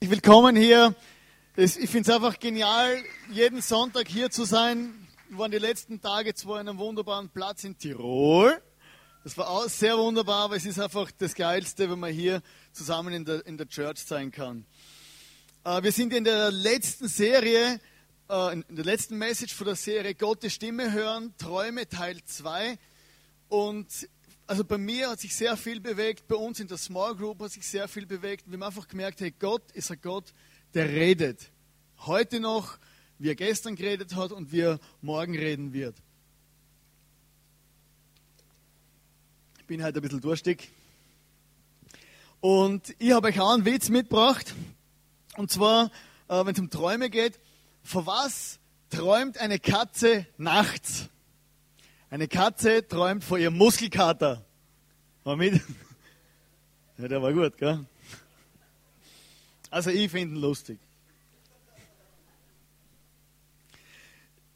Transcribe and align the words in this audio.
Willkommen 0.00 0.54
hier. 0.54 0.94
Ich 1.56 1.72
finde 1.72 2.08
es 2.08 2.16
einfach 2.16 2.38
genial, 2.38 3.02
jeden 3.32 3.60
Sonntag 3.60 4.06
hier 4.06 4.30
zu 4.30 4.44
sein. 4.44 4.94
Wir 5.28 5.38
waren 5.38 5.50
die 5.50 5.58
letzten 5.58 6.00
Tage 6.00 6.34
zwar 6.34 6.60
in 6.60 6.68
einem 6.68 6.78
wunderbaren 6.78 7.28
Platz 7.30 7.64
in 7.64 7.76
Tirol. 7.76 8.62
Das 9.24 9.36
war 9.36 9.50
auch 9.50 9.68
sehr 9.68 9.98
wunderbar, 9.98 10.44
aber 10.44 10.56
es 10.56 10.64
ist 10.66 10.78
einfach 10.78 11.10
das 11.18 11.34
Geilste, 11.34 11.90
wenn 11.90 11.98
man 11.98 12.12
hier 12.12 12.42
zusammen 12.72 13.12
in 13.12 13.24
der, 13.24 13.44
in 13.44 13.58
der 13.58 13.68
Church 13.68 13.98
sein 13.98 14.30
kann. 14.30 14.64
Äh, 15.64 15.82
wir 15.82 15.90
sind 15.90 16.14
in 16.14 16.22
der 16.22 16.52
letzten 16.52 17.08
Serie, 17.08 17.80
äh, 18.30 18.52
in 18.52 18.64
der 18.76 18.84
letzten 18.84 19.18
Message 19.18 19.52
von 19.52 19.66
der 19.66 19.76
Serie 19.76 20.14
Gottes 20.14 20.54
Stimme 20.54 20.92
hören, 20.92 21.34
Träume 21.38 21.88
Teil 21.88 22.22
2. 22.24 22.78
Und 23.48 24.08
also 24.48 24.64
bei 24.64 24.78
mir 24.78 25.10
hat 25.10 25.20
sich 25.20 25.36
sehr 25.36 25.56
viel 25.56 25.78
bewegt, 25.78 26.26
bei 26.26 26.34
uns 26.34 26.58
in 26.58 26.66
der 26.66 26.78
Small 26.78 27.14
Group 27.14 27.40
hat 27.40 27.52
sich 27.52 27.66
sehr 27.66 27.86
viel 27.86 28.06
bewegt. 28.06 28.46
Wir 28.46 28.54
haben 28.54 28.62
einfach 28.62 28.88
gemerkt, 28.88 29.20
hey, 29.20 29.32
Gott 29.38 29.70
ist 29.72 29.90
ein 29.90 30.00
Gott, 30.00 30.32
der 30.72 30.88
redet. 30.88 31.50
Heute 31.98 32.40
noch, 32.40 32.78
wie 33.18 33.28
er 33.28 33.34
gestern 33.34 33.76
geredet 33.76 34.16
hat 34.16 34.32
und 34.32 34.50
wie 34.50 34.60
er 34.60 34.80
morgen 35.02 35.36
reden 35.36 35.74
wird. 35.74 35.96
Ich 39.58 39.66
bin 39.66 39.84
heute 39.84 39.98
ein 39.98 40.02
bisschen 40.02 40.22
durstig. 40.22 40.70
Und 42.40 42.94
ich 42.98 43.12
habe 43.12 43.28
euch 43.28 43.38
auch 43.40 43.52
einen 43.52 43.66
Witz 43.66 43.90
mitgebracht. 43.90 44.54
Und 45.36 45.50
zwar, 45.50 45.90
äh, 46.28 46.46
wenn 46.46 46.54
es 46.54 46.60
um 46.60 46.70
Träume 46.70 47.10
geht, 47.10 47.38
vor 47.82 48.06
was 48.06 48.60
träumt 48.88 49.36
eine 49.36 49.58
Katze 49.58 50.26
nachts? 50.38 51.10
Eine 52.08 52.28
Katze 52.28 52.88
träumt 52.88 53.22
vor 53.24 53.36
ihrem 53.36 53.58
Muskelkater. 53.58 54.47
Mit? 55.36 55.60
Ja, 56.96 57.08
der 57.08 57.22
war 57.22 57.32
gut, 57.32 57.56
gell? 57.56 57.84
Also 59.70 59.90
ich 59.90 60.10
finde 60.10 60.34
ihn 60.34 60.40
lustig. 60.40 60.78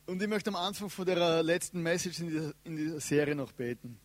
Und 0.06 0.20
ich 0.20 0.28
möchte 0.28 0.50
am 0.50 0.56
Anfang 0.56 0.90
von 0.90 1.06
der 1.06 1.42
letzten 1.42 1.82
Message 1.82 2.20
in 2.20 2.28
dieser, 2.28 2.54
in 2.64 2.76
dieser 2.76 3.00
Serie 3.00 3.34
noch 3.34 3.52
beten. 3.52 3.98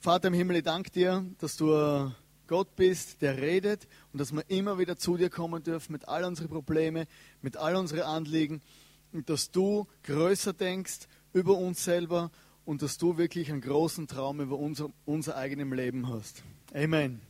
Vater 0.00 0.28
im 0.28 0.34
Himmel, 0.34 0.56
ich 0.56 0.64
danke 0.64 0.90
dir, 0.90 1.24
dass 1.38 1.56
du 1.56 2.12
Gott 2.46 2.76
bist, 2.76 3.22
der 3.22 3.38
redet 3.38 3.88
und 4.12 4.20
dass 4.20 4.32
wir 4.32 4.44
immer 4.48 4.78
wieder 4.78 4.96
zu 4.96 5.16
dir 5.16 5.30
kommen 5.30 5.62
dürfen 5.62 5.92
mit 5.92 6.06
all 6.08 6.24
unseren 6.24 6.48
Problemen, 6.48 7.06
mit 7.40 7.56
all 7.56 7.76
unseren 7.76 8.02
Anliegen 8.02 8.60
und 9.12 9.30
dass 9.30 9.50
du 9.50 9.86
größer 10.04 10.52
denkst 10.52 11.08
über 11.32 11.56
uns 11.56 11.82
selber 11.82 12.30
und 12.66 12.82
dass 12.82 12.98
du 12.98 13.16
wirklich 13.16 13.50
einen 13.50 13.62
großen 13.62 14.08
Traum 14.08 14.40
über 14.40 14.58
unser, 14.58 14.90
unser 15.06 15.36
eigenes 15.36 15.74
Leben 15.74 16.12
hast. 16.12 16.42
Amen. 16.74 17.22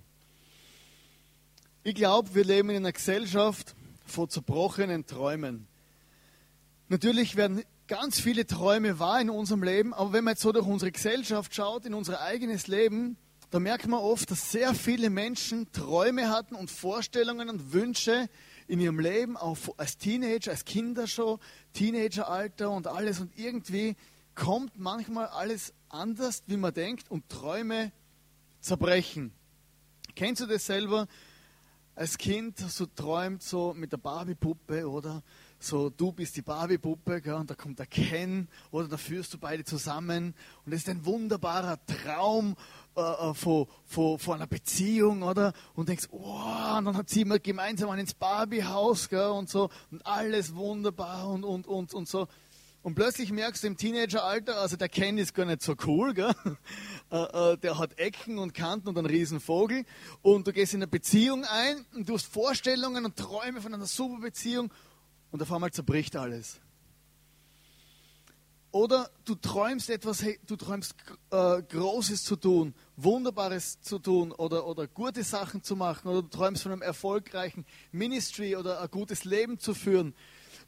Ich 1.85 1.95
glaube, 1.95 2.35
wir 2.35 2.43
leben 2.43 2.71
in 2.71 2.77
einer 2.79 2.93
Gesellschaft 2.93 3.77
von 4.07 4.29
zerbrochenen 4.29 5.07
Träumen. 5.07 5.69
Natürlich 6.89 7.37
werden 7.37 7.63
ganz 7.87 8.19
viele 8.19 8.47
Träume 8.47 8.99
wahr 8.99 9.21
in 9.21 9.31
unserem 9.31 9.63
Leben, 9.63 9.95
aber 9.95 10.13
wenn 10.13 10.25
man 10.25 10.33
jetzt 10.33 10.43
so 10.43 10.51
durch 10.51 10.67
unsere 10.67 10.91
Gesellschaft 10.91 11.55
schaut, 11.55 11.85
in 11.85 11.95
unser 11.95 12.21
eigenes 12.23 12.67
Leben, 12.67 13.17
da 13.51 13.61
merkt 13.61 13.87
man 13.87 14.01
oft, 14.01 14.31
dass 14.31 14.51
sehr 14.51 14.75
viele 14.75 15.11
Menschen 15.11 15.71
Träume 15.71 16.31
hatten 16.31 16.57
und 16.57 16.71
Vorstellungen 16.71 17.49
und 17.49 17.73
Wünsche 17.73 18.29
in 18.67 18.81
ihrem 18.81 18.99
Leben, 18.99 19.37
auch 19.37 19.57
als 19.77 19.99
Teenager, 19.99 20.51
als 20.51 20.65
Kinder 20.65 21.07
schon, 21.07 21.39
Teenageralter 21.73 22.71
und 22.71 22.89
alles. 22.89 23.21
Und 23.21 23.39
irgendwie 23.39 23.97
kommt 24.37 24.79
manchmal 24.79 25.27
alles 25.27 25.75
anders, 25.89 26.45
wie 26.47 26.57
man 26.57 26.73
denkt, 26.73 27.11
und 27.11 27.29
Träume 27.29 27.91
zerbrechen. 28.61 29.33
Kennst 30.15 30.43
du 30.43 30.47
das 30.47 30.67
selber? 30.67 31.09
als 31.97 32.19
Kind 32.19 32.59
so 32.59 32.85
träumt, 32.85 33.43
so 33.43 33.73
mit 33.73 33.91
der 33.91 33.97
Barbie-Puppe 33.97 34.89
oder 34.89 35.23
so, 35.59 35.89
du 35.89 36.13
bist 36.13 36.37
die 36.37 36.43
Barbie-Puppe 36.43 37.23
und 37.35 37.51
da 37.51 37.55
kommt 37.55 37.79
der 37.79 37.87
Ken 37.87 38.49
oder 38.71 38.87
da 38.87 38.99
führst 38.99 39.33
du 39.33 39.39
beide 39.39 39.65
zusammen 39.65 40.35
und 40.65 40.73
das 40.73 40.83
ist 40.83 40.91
ein 40.91 41.07
wunderbarer 41.07 41.79
Traum 41.87 42.55
äh 42.95 43.33
von, 43.33 43.67
von, 43.87 44.19
von 44.19 44.35
einer 44.35 44.47
Beziehung 44.47 45.23
oder 45.23 45.55
und 45.75 45.89
denkst, 45.89 46.09
oh, 46.11 46.77
und 46.77 46.85
dann 46.85 46.97
hat 46.99 47.09
sie 47.09 47.23
immer 47.23 47.39
gemeinsam 47.39 47.99
ins 47.99 48.13
Barbie-Haus 48.13 49.09
und 49.09 49.49
so 49.49 49.71
und 49.91 50.05
alles 50.05 50.55
wunderbar 50.55 51.31
und, 51.31 51.45
und, 51.45 51.67
und, 51.67 51.95
und 51.95 52.07
so. 52.07 52.29
Und 52.87 52.95
plötzlich 52.95 53.33
merkst 53.33 53.65
du 53.65 53.67
im 53.67 53.77
Teenageralter, 53.77 54.59
also 54.59 54.77
der 54.77 54.89
Ken 54.89 55.19
ist 55.19 55.35
gar 55.35 55.45
nicht 55.45 55.61
so 55.61 55.75
cool, 55.87 56.15
gell? 56.15 56.33
Äh, 57.11 57.53
äh, 57.53 57.59
der 57.59 57.79
hat 57.79 57.99
Ecken 58.01 58.39
und 58.39 58.53
Kanten 58.53 58.89
und 58.89 58.99
einen 58.99 59.07
riesen 59.07 59.39
Vogel. 59.39 59.85
Und 60.23 60.47
du 60.47 60.53
gehst 60.53 60.75
in 60.75 60.79
eine 60.79 60.89
Beziehung 60.89 61.45
ein 61.45 61.85
und 61.95 62.09
du 62.09 62.15
hast 62.15 62.27
Vorstellungen 62.27 63.05
und 63.05 63.17
Träume 63.17 63.61
von 63.61 63.73
einer 63.73 63.87
super 63.87 64.21
Beziehung 64.21 64.73
und 65.31 65.41
auf 65.41 65.53
einmal 65.53 65.73
zerbricht 65.73 66.17
alles. 66.17 66.61
Oder 68.77 69.09
du 69.25 69.35
träumst 69.37 69.89
etwas, 69.89 70.23
hey, 70.23 70.39
du 70.47 70.55
träumst 70.55 70.95
äh, 71.31 71.63
Großes 71.63 72.25
zu 72.25 72.37
tun, 72.37 72.75
Wunderbares 72.99 73.81
zu 73.81 73.99
tun 73.99 74.33
oder, 74.33 74.67
oder 74.67 74.87
gute 74.87 75.25
Sachen 75.25 75.63
zu 75.63 75.77
machen 75.77 76.09
oder 76.09 76.21
du 76.21 76.29
träumst 76.29 76.63
von 76.63 76.73
einem 76.73 76.83
erfolgreichen 76.83 77.65
Ministry 77.91 78.55
oder 78.55 78.83
ein 78.83 78.91
gutes 78.91 79.25
Leben 79.25 79.59
zu 79.59 79.73
führen. 79.73 80.15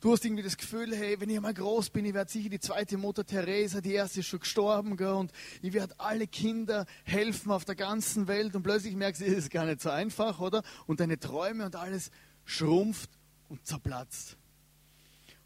Du 0.01 0.11
hast 0.11 0.25
irgendwie 0.25 0.43
das 0.43 0.57
Gefühl, 0.57 0.97
hey, 0.97 1.21
wenn 1.21 1.29
ich 1.29 1.39
mal 1.39 1.53
groß 1.53 1.91
bin, 1.91 2.07
ich 2.07 2.15
werde 2.15 2.31
sicher 2.33 2.49
die 2.49 2.61
zweite 2.61 2.97
Mutter 2.97 3.27
Teresa, 3.27 3.83
die 3.83 3.93
erste 3.93 4.21
ist 4.21 4.29
schon 4.29 4.41
gestorben, 4.41 4.97
gell, 4.97 5.09
und 5.09 5.31
ich 5.61 5.75
werde 5.75 5.95
alle 5.99 6.27
Kinder 6.27 6.87
helfen 7.05 7.53
auf 7.53 7.67
der 7.67 7.75
ganzen 7.75 8.27
Welt 8.27 8.57
und 8.57 8.63
plötzlich 8.63 8.97
merkst 8.97 9.21
du, 9.21 9.27
es 9.27 9.35
ist 9.35 9.51
gar 9.51 9.67
nicht 9.67 9.83
so 9.83 9.91
einfach, 9.91 10.41
oder? 10.41 10.63
Und 10.87 11.01
deine 11.01 11.19
Träume 11.21 11.67
und 11.67 11.77
alles 11.77 12.11
schrumpft 12.47 13.11
und 13.51 13.67
zerplatzt. 13.67 14.39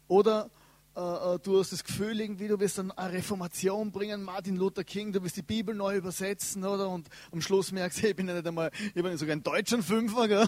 Oder 0.07 0.49
äh, 0.95 1.35
äh 1.35 1.39
du 1.39 1.59
hast 1.59 1.71
das 1.71 1.83
Gefühl, 1.83 2.19
irgendwie, 2.19 2.47
du 2.47 2.59
wirst 2.59 2.79
eine 2.79 2.93
Reformation 2.97 3.91
bringen, 3.91 4.23
Martin 4.23 4.55
Luther 4.55 4.83
King, 4.83 5.11
du 5.11 5.23
wirst 5.23 5.37
die 5.37 5.41
Bibel 5.41 5.75
neu 5.75 5.97
übersetzen, 5.97 6.63
oder? 6.63 6.89
Und 6.89 7.07
am 7.31 7.41
Schluss 7.41 7.71
merkst 7.71 8.03
du, 8.03 8.07
ich 8.09 8.15
bin 8.15 8.27
ja 8.27 8.35
nicht 8.35 8.47
einmal, 8.47 8.71
ich 8.93 9.01
bin 9.01 9.17
sogar 9.17 9.35
ein 9.35 9.43
deutscher 9.43 9.81
Fünfer, 9.81 10.27
gell? 10.27 10.47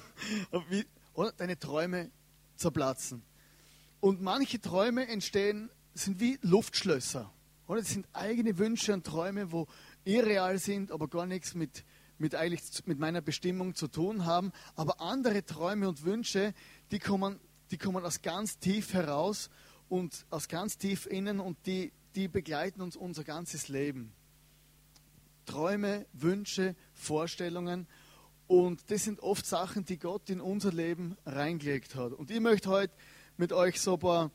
Wie, 0.69 0.85
oder? 1.13 1.31
Deine 1.31 1.57
Träume 1.57 2.11
zerplatzen. 2.56 3.23
Und 4.00 4.22
manche 4.22 4.61
Träume 4.61 5.07
entstehen, 5.07 5.69
sind 5.94 6.19
wie 6.19 6.38
Luftschlösser. 6.41 7.31
Oder? 7.67 7.79
Das 7.79 7.89
sind 7.89 8.07
eigene 8.13 8.57
Wünsche 8.57 8.94
und 8.94 9.06
Träume, 9.06 9.51
wo 9.51 9.67
irreal 10.03 10.59
sind, 10.59 10.91
aber 10.91 11.07
gar 11.07 11.25
nichts 11.25 11.56
mit, 11.56 11.83
mit, 12.17 12.35
eigentlich, 12.35 12.62
mit 12.85 13.00
meiner 13.00 13.22
Bestimmung 13.22 13.75
zu 13.75 13.88
tun 13.88 14.25
haben. 14.25 14.51
Aber 14.75 15.01
andere 15.01 15.44
Träume 15.44 15.89
und 15.89 16.03
Wünsche, 16.03 16.53
die 16.91 17.00
kommen, 17.00 17.39
die 17.72 17.77
kommen 17.77 18.06
aus 18.06 18.22
ganz 18.22 18.59
tief 18.59 18.94
heraus 18.94 19.50
und 19.90 20.25
aus 20.29 20.47
ganz 20.47 20.78
tief 20.78 21.06
innen 21.06 21.40
und 21.40 21.57
die, 21.66 21.91
die 22.16 22.28
begleiten 22.28 22.81
uns 22.81 22.96
unser 22.96 23.23
ganzes 23.23 23.68
Leben. 23.68 24.13
Träume, 25.46 26.06
Wünsche, 26.13 26.75
Vorstellungen. 26.94 27.88
Und 28.47 28.91
das 28.91 29.03
sind 29.03 29.19
oft 29.22 29.45
Sachen, 29.45 29.85
die 29.85 29.97
Gott 29.97 30.29
in 30.29 30.41
unser 30.41 30.72
Leben 30.72 31.18
reingelegt 31.25 31.95
hat. 31.95 32.13
Und 32.13 32.31
ich 32.31 32.40
möchte 32.40 32.69
heute 32.69 32.94
mit 33.38 33.53
euch 33.53 33.81
so 33.81 33.94
ein 33.94 34.00
paar 34.00 34.31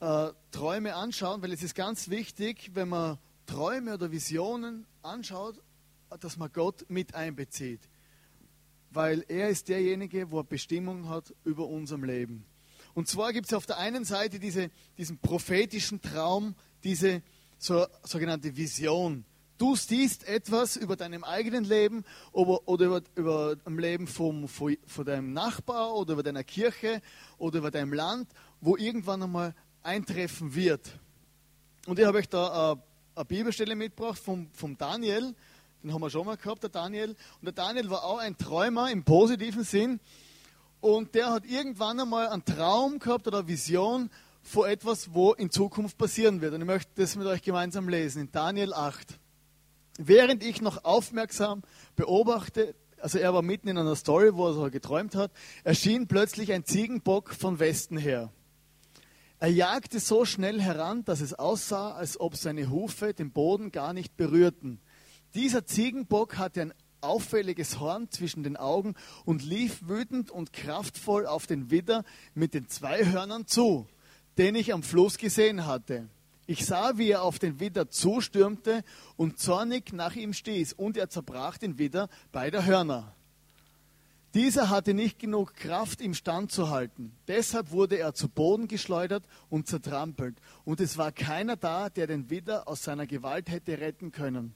äh, 0.00 0.32
Träume 0.50 0.94
anschauen, 0.94 1.42
weil 1.42 1.52
es 1.52 1.62
ist 1.62 1.74
ganz 1.74 2.08
wichtig, 2.08 2.70
wenn 2.74 2.88
man 2.88 3.18
Träume 3.46 3.94
oder 3.94 4.10
Visionen 4.10 4.86
anschaut, 5.02 5.60
dass 6.20 6.36
man 6.36 6.52
Gott 6.52 6.84
mit 6.88 7.14
einbezieht. 7.14 7.80
Weil 8.90 9.24
er 9.28 9.48
ist 9.48 9.68
derjenige, 9.68 10.30
wo 10.30 10.40
er 10.40 10.44
Bestimmung 10.44 11.08
hat 11.08 11.34
über 11.44 11.66
unserem 11.66 12.04
Leben. 12.04 12.44
Und 12.94 13.08
zwar 13.08 13.32
gibt 13.32 13.46
es 13.46 13.54
auf 13.54 13.66
der 13.66 13.78
einen 13.78 14.04
Seite 14.04 14.38
diese, 14.38 14.70
diesen 14.98 15.18
prophetischen 15.18 16.00
Traum, 16.00 16.54
diese 16.84 17.22
so, 17.58 17.86
sogenannte 18.02 18.56
Vision. 18.56 19.24
Du 19.58 19.76
siehst 19.76 20.26
etwas 20.26 20.76
über 20.76 20.96
deinem 20.96 21.22
eigenen 21.22 21.64
Leben 21.64 22.04
oder, 22.32 22.66
oder 22.66 22.86
über, 22.86 23.02
über 23.14 23.56
dem 23.56 23.78
Leben 23.78 24.06
vom, 24.06 24.48
von, 24.48 24.76
von 24.86 25.04
deinem 25.04 25.32
Nachbar 25.32 25.94
oder 25.94 26.14
über 26.14 26.22
deiner 26.22 26.42
Kirche 26.42 27.00
oder 27.38 27.58
über 27.58 27.70
deinem 27.70 27.92
Land, 27.92 28.28
wo 28.60 28.76
irgendwann 28.76 29.22
einmal 29.22 29.54
eintreffen 29.82 30.54
wird. 30.54 30.98
Und 31.86 31.98
ich 31.98 32.04
habe 32.04 32.18
euch 32.18 32.28
da 32.28 32.72
eine, 32.72 32.82
eine 33.14 33.24
Bibelstelle 33.24 33.76
mitgebracht 33.76 34.18
vom, 34.18 34.50
vom 34.52 34.76
Daniel, 34.76 35.34
den 35.82 35.92
haben 35.92 36.00
wir 36.00 36.10
schon 36.10 36.26
mal 36.26 36.36
gehabt, 36.36 36.62
der 36.62 36.70
Daniel. 36.70 37.10
Und 37.40 37.44
der 37.44 37.52
Daniel 37.52 37.90
war 37.90 38.04
auch 38.04 38.18
ein 38.18 38.36
Träumer 38.36 38.90
im 38.90 39.02
positiven 39.02 39.64
Sinn. 39.64 40.00
Und 40.82 41.14
der 41.14 41.30
hat 41.30 41.46
irgendwann 41.46 42.00
einmal 42.00 42.26
einen 42.28 42.44
Traum 42.44 42.98
gehabt 42.98 43.28
oder 43.28 43.38
eine 43.38 43.48
Vision 43.48 44.10
vor 44.42 44.68
etwas, 44.68 45.14
wo 45.14 45.32
in 45.32 45.48
Zukunft 45.48 45.96
passieren 45.96 46.40
wird. 46.40 46.54
Und 46.54 46.60
ich 46.60 46.66
möchte 46.66 46.90
das 46.96 47.14
mit 47.14 47.28
euch 47.28 47.40
gemeinsam 47.40 47.88
lesen, 47.88 48.22
in 48.22 48.32
Daniel 48.32 48.74
8. 48.74 49.16
Während 49.98 50.42
ich 50.42 50.60
noch 50.60 50.84
aufmerksam 50.84 51.62
beobachte, 51.94 52.74
also 52.98 53.18
er 53.18 53.32
war 53.32 53.42
mitten 53.42 53.68
in 53.68 53.78
einer 53.78 53.94
Story, 53.94 54.34
wo 54.34 54.48
er 54.48 54.70
geträumt 54.70 55.14
hat, 55.14 55.30
erschien 55.62 56.08
plötzlich 56.08 56.52
ein 56.52 56.64
Ziegenbock 56.64 57.32
von 57.32 57.60
Westen 57.60 57.96
her. 57.96 58.32
Er 59.38 59.52
jagte 59.52 60.00
so 60.00 60.24
schnell 60.24 60.60
heran, 60.60 61.04
dass 61.04 61.20
es 61.20 61.32
aussah, 61.32 61.92
als 61.92 62.18
ob 62.18 62.34
seine 62.34 62.70
Hufe 62.70 63.14
den 63.14 63.30
Boden 63.30 63.70
gar 63.70 63.92
nicht 63.92 64.16
berührten. 64.16 64.80
Dieser 65.36 65.64
Ziegenbock 65.64 66.38
hatte 66.38 66.60
ein 66.60 66.74
auffälliges 67.02 67.80
Horn 67.80 68.10
zwischen 68.10 68.42
den 68.42 68.56
Augen 68.56 68.94
und 69.24 69.42
lief 69.42 69.80
wütend 69.86 70.30
und 70.30 70.52
kraftvoll 70.52 71.26
auf 71.26 71.46
den 71.46 71.70
Widder 71.70 72.04
mit 72.34 72.54
den 72.54 72.68
zwei 72.68 73.04
Hörnern 73.04 73.46
zu, 73.46 73.86
den 74.38 74.54
ich 74.54 74.72
am 74.72 74.82
Fluss 74.82 75.18
gesehen 75.18 75.66
hatte. 75.66 76.08
Ich 76.46 76.66
sah, 76.66 76.98
wie 76.98 77.10
er 77.10 77.22
auf 77.22 77.38
den 77.38 77.60
Widder 77.60 77.88
zustürmte 77.88 78.82
und 79.16 79.38
zornig 79.38 79.92
nach 79.92 80.16
ihm 80.16 80.32
stieß, 80.32 80.72
und 80.72 80.96
er 80.96 81.08
zerbrach 81.08 81.56
den 81.56 81.78
Widder 81.78 82.08
bei 82.32 82.50
der 82.50 82.66
Hörner. 82.66 83.14
Dieser 84.34 84.70
hatte 84.70 84.94
nicht 84.94 85.18
genug 85.18 85.54
Kraft, 85.54 86.00
ihm 86.00 86.14
standzuhalten. 86.14 87.12
Deshalb 87.28 87.70
wurde 87.70 87.98
er 87.98 88.14
zu 88.14 88.30
Boden 88.30 88.66
geschleudert 88.66 89.24
und 89.50 89.68
zertrampelt. 89.68 90.36
Und 90.64 90.80
es 90.80 90.96
war 90.96 91.12
keiner 91.12 91.56
da, 91.56 91.90
der 91.90 92.06
den 92.06 92.30
Widder 92.30 92.66
aus 92.66 92.82
seiner 92.82 93.06
Gewalt 93.06 93.50
hätte 93.50 93.78
retten 93.78 94.10
können. 94.10 94.54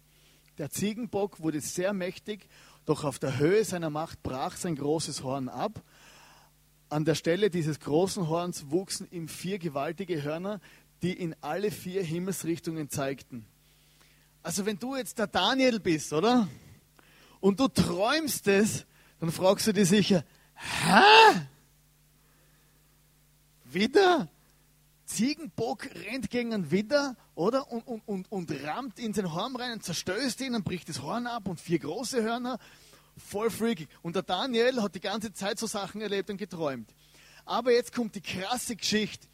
Der 0.59 0.71
Ziegenbock 0.71 1.41
wurde 1.41 1.61
sehr 1.61 1.93
mächtig, 1.93 2.49
doch 2.87 3.05
auf 3.05 3.19
der 3.19 3.39
Höhe 3.39 3.65
seiner 3.65 3.91
Macht 3.91 4.23
brach 4.23 4.57
sein 4.57 4.77
großes 4.77 5.23
Horn 5.23 5.49
ab. 5.49 5.83
An 6.89 7.05
der 7.05 7.15
Stelle 7.15 7.51
dieses 7.51 7.81
großen 7.81 8.29
Horns 8.29 8.71
wuchsen 8.71 9.09
ihm 9.11 9.29
vier 9.29 9.59
gewaltige 9.59 10.23
Hörner, 10.23 10.61
die 11.03 11.13
in 11.13 11.35
alle 11.41 11.71
vier 11.71 12.03
Himmelsrichtungen 12.03 12.89
zeigten. 12.89 13.45
Also 14.43 14.65
wenn 14.65 14.79
du 14.79 14.97
jetzt 14.97 15.19
der 15.19 15.27
Daniel 15.27 15.81
bist, 15.81 16.13
oder? 16.13 16.49
Und 17.41 17.61
du 17.61 17.69
träumst 17.69 18.47
es, 18.49 18.87
dann 19.21 19.33
fragst 19.33 19.67
du 19.67 19.73
dich 19.73 19.89
sicher, 19.89 20.25
hä? 20.55 21.43
Wieder? 23.65 24.29
Ziegenbock 25.07 25.89
rennt 26.05 26.31
gegen 26.31 26.53
einen 26.53 26.71
Widder, 26.71 27.17
oder? 27.35 27.71
Und, 27.71 27.87
und, 27.87 28.03
und, 28.07 28.31
und 28.31 28.65
rammt 28.65 28.99
in 28.99 29.15
sein 29.15 29.33
Horn 29.33 29.57
rein 29.57 29.73
und 29.73 29.85
zerstößt 29.85 30.41
ihn 30.43 30.55
und 30.55 30.65
bricht 30.65 30.89
das 30.89 31.01
Horn 31.01 31.27
ab 31.27 31.49
und 31.49 31.61
vier 31.61 31.79
große 31.79 32.23
Hörner. 32.23 32.59
Voll 33.17 33.51
freaky. 33.51 33.89
Und 34.03 34.17
der 34.17 34.23
Daniel 34.23 34.83
hat 34.83 34.95
die 34.95 35.01
ganze 35.01 35.33
Zeit 35.33 35.59
so 35.59 35.67
Sachen 35.67 36.01
erlebt 36.01 36.29
und 36.29 36.37
geträumt. 36.37 36.93
Aber 37.45 37.73
jetzt 37.73 37.95
kommt 37.95 38.15
die 38.15 38.21
krasse 38.21 38.77
Geschichte. 38.77 39.27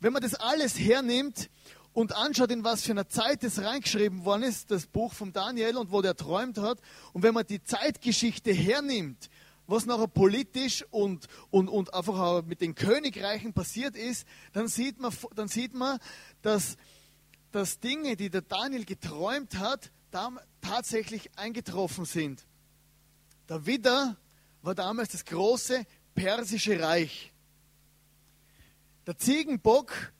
Wenn 0.00 0.12
man 0.12 0.22
das 0.22 0.34
alles 0.34 0.78
hernimmt 0.78 1.48
und 1.92 2.14
anschaut, 2.14 2.50
in 2.50 2.64
was 2.64 2.82
für 2.82 2.92
einer 2.92 3.08
Zeit 3.08 3.42
das 3.42 3.60
reingeschrieben 3.60 4.24
worden 4.24 4.42
ist, 4.42 4.70
das 4.70 4.86
Buch 4.86 5.12
von 5.12 5.32
Daniel 5.32 5.76
und 5.76 5.92
wo 5.92 6.02
der 6.02 6.16
träumt 6.16 6.58
hat, 6.58 6.80
und 7.12 7.22
wenn 7.22 7.34
man 7.34 7.46
die 7.46 7.62
Zeitgeschichte 7.62 8.52
hernimmt, 8.52 9.30
was 9.70 9.86
nachher 9.86 10.08
politisch 10.08 10.84
und, 10.90 11.26
und, 11.50 11.68
und 11.68 11.94
einfach 11.94 12.18
auch 12.18 12.42
mit 12.42 12.60
den 12.60 12.74
Königreichen 12.74 13.52
passiert 13.52 13.96
ist, 13.96 14.26
dann 14.52 14.68
sieht 14.68 15.00
man, 15.00 15.12
dann 15.34 15.48
sieht 15.48 15.74
man 15.74 15.98
dass, 16.42 16.76
dass 17.52 17.80
Dinge, 17.80 18.16
die 18.16 18.30
der 18.30 18.42
Daniel 18.42 18.84
geträumt 18.84 19.58
hat, 19.58 19.90
tatsächlich 20.60 21.30
eingetroffen 21.38 22.04
sind. 22.04 22.44
Der 23.48 23.66
Widder 23.66 24.16
war 24.62 24.74
damals 24.74 25.10
das 25.10 25.24
große 25.24 25.84
persische 26.14 26.80
Reich. 26.80 27.32
Der 29.06 29.18
Ziegenbock 29.18 30.12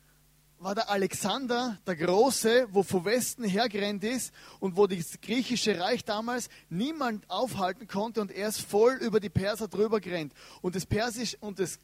war 0.61 0.75
der 0.75 0.91
Alexander 0.91 1.79
der 1.87 1.97
Große, 1.97 2.69
wo 2.71 2.83
vom 2.83 3.07
Westen 3.07 3.45
hergerannt 3.45 4.05
ist 4.05 4.31
und 4.61 4.77
wo 4.77 4.87
das 4.87 5.19
griechische 5.23 5.81
Reich 5.81 6.05
damals 6.05 6.51
niemand 6.69 7.29
aufhalten 7.31 7.89
konnte 7.89 8.21
und 8.21 8.31
er 8.31 8.49
ist 8.49 8.61
voll 8.61 8.93
über 9.01 9.21
die 9.21 9.31
Perser 9.31 9.69
drüber 9.69 10.01
gerannt. 10.01 10.35
Und 10.61 10.77
das 10.77 10.85
Persisch 10.85 11.35
und 11.41 11.59
das 11.59 11.81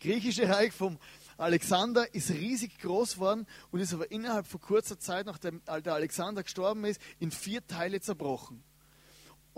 griechische 0.00 0.46
Reich 0.50 0.72
vom 0.72 0.98
Alexander 1.38 2.14
ist 2.14 2.28
riesig 2.28 2.78
groß 2.80 3.14
geworden 3.14 3.46
und 3.70 3.80
ist 3.80 3.94
aber 3.94 4.10
innerhalb 4.10 4.46
von 4.46 4.60
kurzer 4.60 4.98
Zeit, 4.98 5.24
nachdem 5.24 5.62
der 5.64 5.94
Alexander 5.94 6.42
gestorben 6.42 6.84
ist, 6.84 7.00
in 7.20 7.30
vier 7.30 7.66
Teile 7.66 8.02
zerbrochen. 8.02 8.62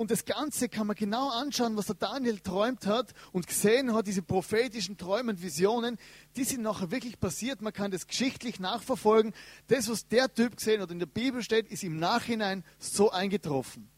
Und 0.03 0.11
das 0.11 0.25
Ganze 0.25 0.69
kann 0.69 0.89
man 0.89 0.97
genau 0.97 1.29
anschauen, 1.29 1.77
was 1.77 1.87
der 1.87 1.95
Daniel 1.95 2.41
träumt 2.41 2.87
hat 2.87 3.15
und 3.31 3.47
gesehen 3.47 3.95
hat, 3.95 4.09
diese 4.09 4.21
prophetischen 4.21 4.97
Träume 4.97 5.31
und 5.31 5.41
Visionen, 5.41 5.97
die 6.35 6.43
sind 6.43 6.63
nachher 6.63 6.91
wirklich 6.91 7.21
passiert. 7.21 7.63
Man 7.63 7.73
kann 7.73 7.93
das 7.93 8.09
geschichtlich 8.09 8.59
nachverfolgen. 8.59 9.33
Das, 9.69 9.89
was 9.89 10.09
der 10.09 10.35
Typ 10.35 10.57
gesehen 10.57 10.81
hat 10.81 10.91
in 10.91 10.99
der 10.99 11.07
Bibel 11.07 11.41
steht, 11.41 11.69
ist 11.69 11.85
im 11.85 12.01
Nachhinein 12.01 12.65
so 12.81 13.13
eingetroffen. 13.13 13.89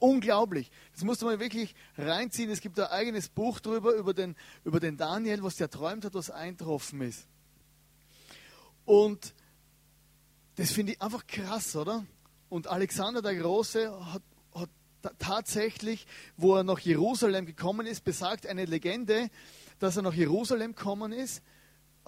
Unglaublich. 0.00 0.72
Das 0.94 1.04
musste 1.04 1.26
man 1.26 1.38
wirklich 1.38 1.76
reinziehen. 1.96 2.50
Es 2.50 2.60
gibt 2.60 2.80
ein 2.80 2.86
eigenes 2.86 3.28
Buch 3.28 3.60
darüber, 3.60 3.94
über 3.94 4.12
den, 4.12 4.34
über 4.64 4.80
den 4.80 4.96
Daniel, 4.96 5.44
was 5.44 5.54
der 5.54 5.70
träumt 5.70 6.04
hat, 6.04 6.14
was 6.14 6.32
eingetroffen 6.32 7.02
ist. 7.02 7.28
Und 8.84 9.32
das 10.56 10.72
finde 10.72 10.94
ich 10.94 11.00
einfach 11.00 11.24
krass, 11.28 11.76
oder? 11.76 12.04
Und 12.48 12.66
Alexander 12.66 13.22
der 13.22 13.36
Große 13.36 14.12
hat 14.12 14.22
tatsächlich, 15.18 16.06
wo 16.36 16.56
er 16.56 16.64
nach 16.64 16.78
Jerusalem 16.78 17.46
gekommen 17.46 17.86
ist, 17.86 18.04
besagt 18.04 18.46
eine 18.46 18.64
Legende, 18.64 19.28
dass 19.78 19.96
er 19.96 20.02
nach 20.02 20.14
Jerusalem 20.14 20.74
gekommen 20.74 21.12
ist, 21.12 21.42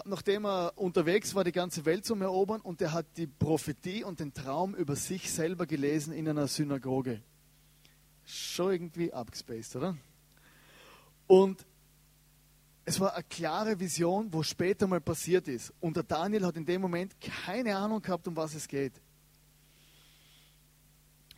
nachdem 0.05 0.47
er 0.47 0.73
unterwegs 0.77 1.35
war, 1.35 1.45
die 1.45 1.53
ganze 1.53 1.85
Welt 1.85 2.05
zu 2.05 2.15
erobern, 2.15 2.61
und 2.61 2.81
er 2.81 2.93
hat 2.93 3.07
die 3.17 3.27
Prophetie 3.27 4.05
und 4.05 4.21
den 4.21 4.33
Traum 4.33 4.75
über 4.75 4.97
sich 4.97 5.31
selber 5.31 5.67
gelesen 5.67 6.13
in 6.13 6.29
einer 6.29 6.49
Synagoge. 6.49 7.23
Schon 8.25 8.73
irgendwie 8.73 9.13
abgespaced, 9.13 9.77
oder? 9.77 9.97
Und 11.27 11.65
es 12.85 12.99
war 12.99 13.15
eine 13.15 13.25
klare 13.25 13.79
Vision, 13.79 14.33
wo 14.33 14.43
später 14.43 14.87
mal 14.87 15.01
passiert 15.01 15.49
ist. 15.49 15.73
Und 15.81 15.97
der 15.97 16.03
Daniel 16.03 16.47
hat 16.47 16.57
in 16.57 16.65
dem 16.65 16.81
Moment 16.81 17.15
keine 17.21 17.77
Ahnung 17.77 18.03
gehabt, 18.03 18.27
um 18.27 18.37
was 18.37 18.55
es 18.55 18.67
geht. 18.67 18.93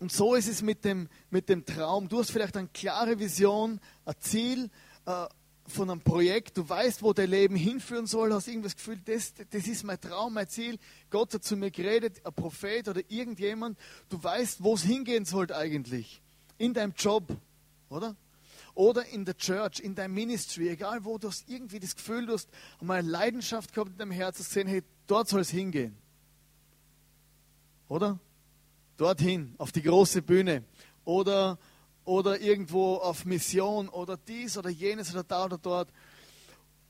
Und 0.05 0.13
so 0.13 0.35
ist 0.35 0.49
es 0.49 0.61
mit 0.61 0.85
dem, 0.85 1.09
mit 1.31 1.49
dem 1.49 1.65
Traum. 1.65 2.11
Du 2.11 2.19
hast 2.19 2.31
vielleicht 2.31 2.59
eine 2.59 2.69
klare 2.69 3.19
Vision, 3.19 3.81
ein 4.05 4.15
Ziel 4.21 4.69
äh, 5.07 5.25
von 5.67 5.89
einem 5.89 6.03
Projekt. 6.03 6.59
Du 6.59 6.69
weißt, 6.69 7.03
wo 7.03 7.15
dein 7.15 7.31
Leben 7.31 7.57
hinführen 7.57 8.07
soll. 8.07 8.35
Hast 8.35 8.47
irgendwas 8.47 8.77
Gefühl, 8.77 9.01
das, 9.03 9.33
das 9.49 9.67
ist 9.67 9.83
mein 9.83 9.99
Traum, 9.99 10.35
mein 10.35 10.47
Ziel. 10.47 10.79
Gott 11.09 11.33
hat 11.33 11.43
zu 11.43 11.57
mir 11.57 11.71
geredet, 11.71 12.21
ein 12.23 12.35
Prophet 12.35 12.87
oder 12.87 13.01
irgendjemand. 13.09 13.79
Du 14.11 14.23
weißt, 14.23 14.63
wo 14.63 14.75
es 14.75 14.83
hingehen 14.83 15.25
soll 15.25 15.51
eigentlich. 15.51 16.21
In 16.59 16.75
deinem 16.75 16.93
Job, 16.99 17.35
oder? 17.89 18.15
Oder 18.75 19.07
in 19.07 19.25
der 19.25 19.39
Church, 19.39 19.81
in 19.81 19.95
deinem 19.95 20.13
Ministry, 20.13 20.69
egal 20.69 21.07
wo 21.07 21.17
du 21.17 21.29
hast 21.29 21.49
irgendwie 21.49 21.81
das 21.81 21.97
Gefühl, 21.97 22.27
du 22.27 22.35
hast 22.35 22.51
mal 22.83 22.99
eine 22.99 23.09
Leidenschaft 23.09 23.73
gehabt 23.73 23.93
in 23.93 23.97
deinem 23.97 24.11
Herzen, 24.11 24.45
zu 24.45 24.51
sehen, 24.51 24.69
hey, 24.69 24.83
dort 25.07 25.31
soll 25.31 25.41
es 25.41 25.49
hingehen. 25.49 25.97
Oder? 27.89 28.19
Dorthin, 28.97 29.55
auf 29.59 29.73
die 29.73 29.83
große 29.83 30.23
Bühne 30.23 30.65
oder, 31.05 31.59
oder 32.05 32.41
irgendwo 32.41 32.97
auf 32.97 33.25
Mission 33.25 33.89
oder 33.89 34.17
dies 34.17 34.57
oder 34.57 34.71
jenes 34.71 35.13
oder 35.13 35.25
da 35.25 35.45
oder 35.45 35.59
dort. 35.59 35.91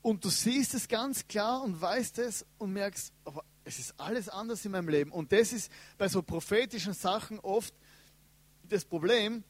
Und 0.01 0.23
du 0.23 0.29
siehst 0.29 0.73
es 0.75 0.87
ganz 0.87 1.27
klar 1.27 1.63
und 1.63 1.81
weißt 1.81 2.19
es 2.19 2.45
und 2.57 2.73
merkst, 2.73 3.11
aber 3.23 3.43
es 3.63 3.79
ist 3.79 3.99
alles 3.99 4.29
anders 4.29 4.63
in 4.63 4.71
meinem 4.71 4.89
Leben. 4.89 5.11
Und 5.11 5.31
das 5.31 5.51
ist 5.51 5.71
bei 5.97 6.07
so 6.07 6.21
prophetischen 6.21 6.93
Sachen 6.93 7.39
oft 7.39 7.73
das 8.69 8.85
Problem, 8.85 9.43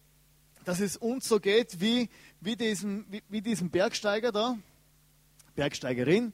dass 0.64 0.80
es 0.80 0.98
uns 0.98 1.28
so 1.28 1.40
geht 1.40 1.80
wie, 1.82 2.10
wie, 2.40 2.56
diesem, 2.56 3.06
wie, 3.10 3.22
wie 3.30 3.42
diesem 3.42 3.70
Bergsteiger 3.70 4.32
da, 4.32 4.58
Bergsteigerin. 5.56 6.34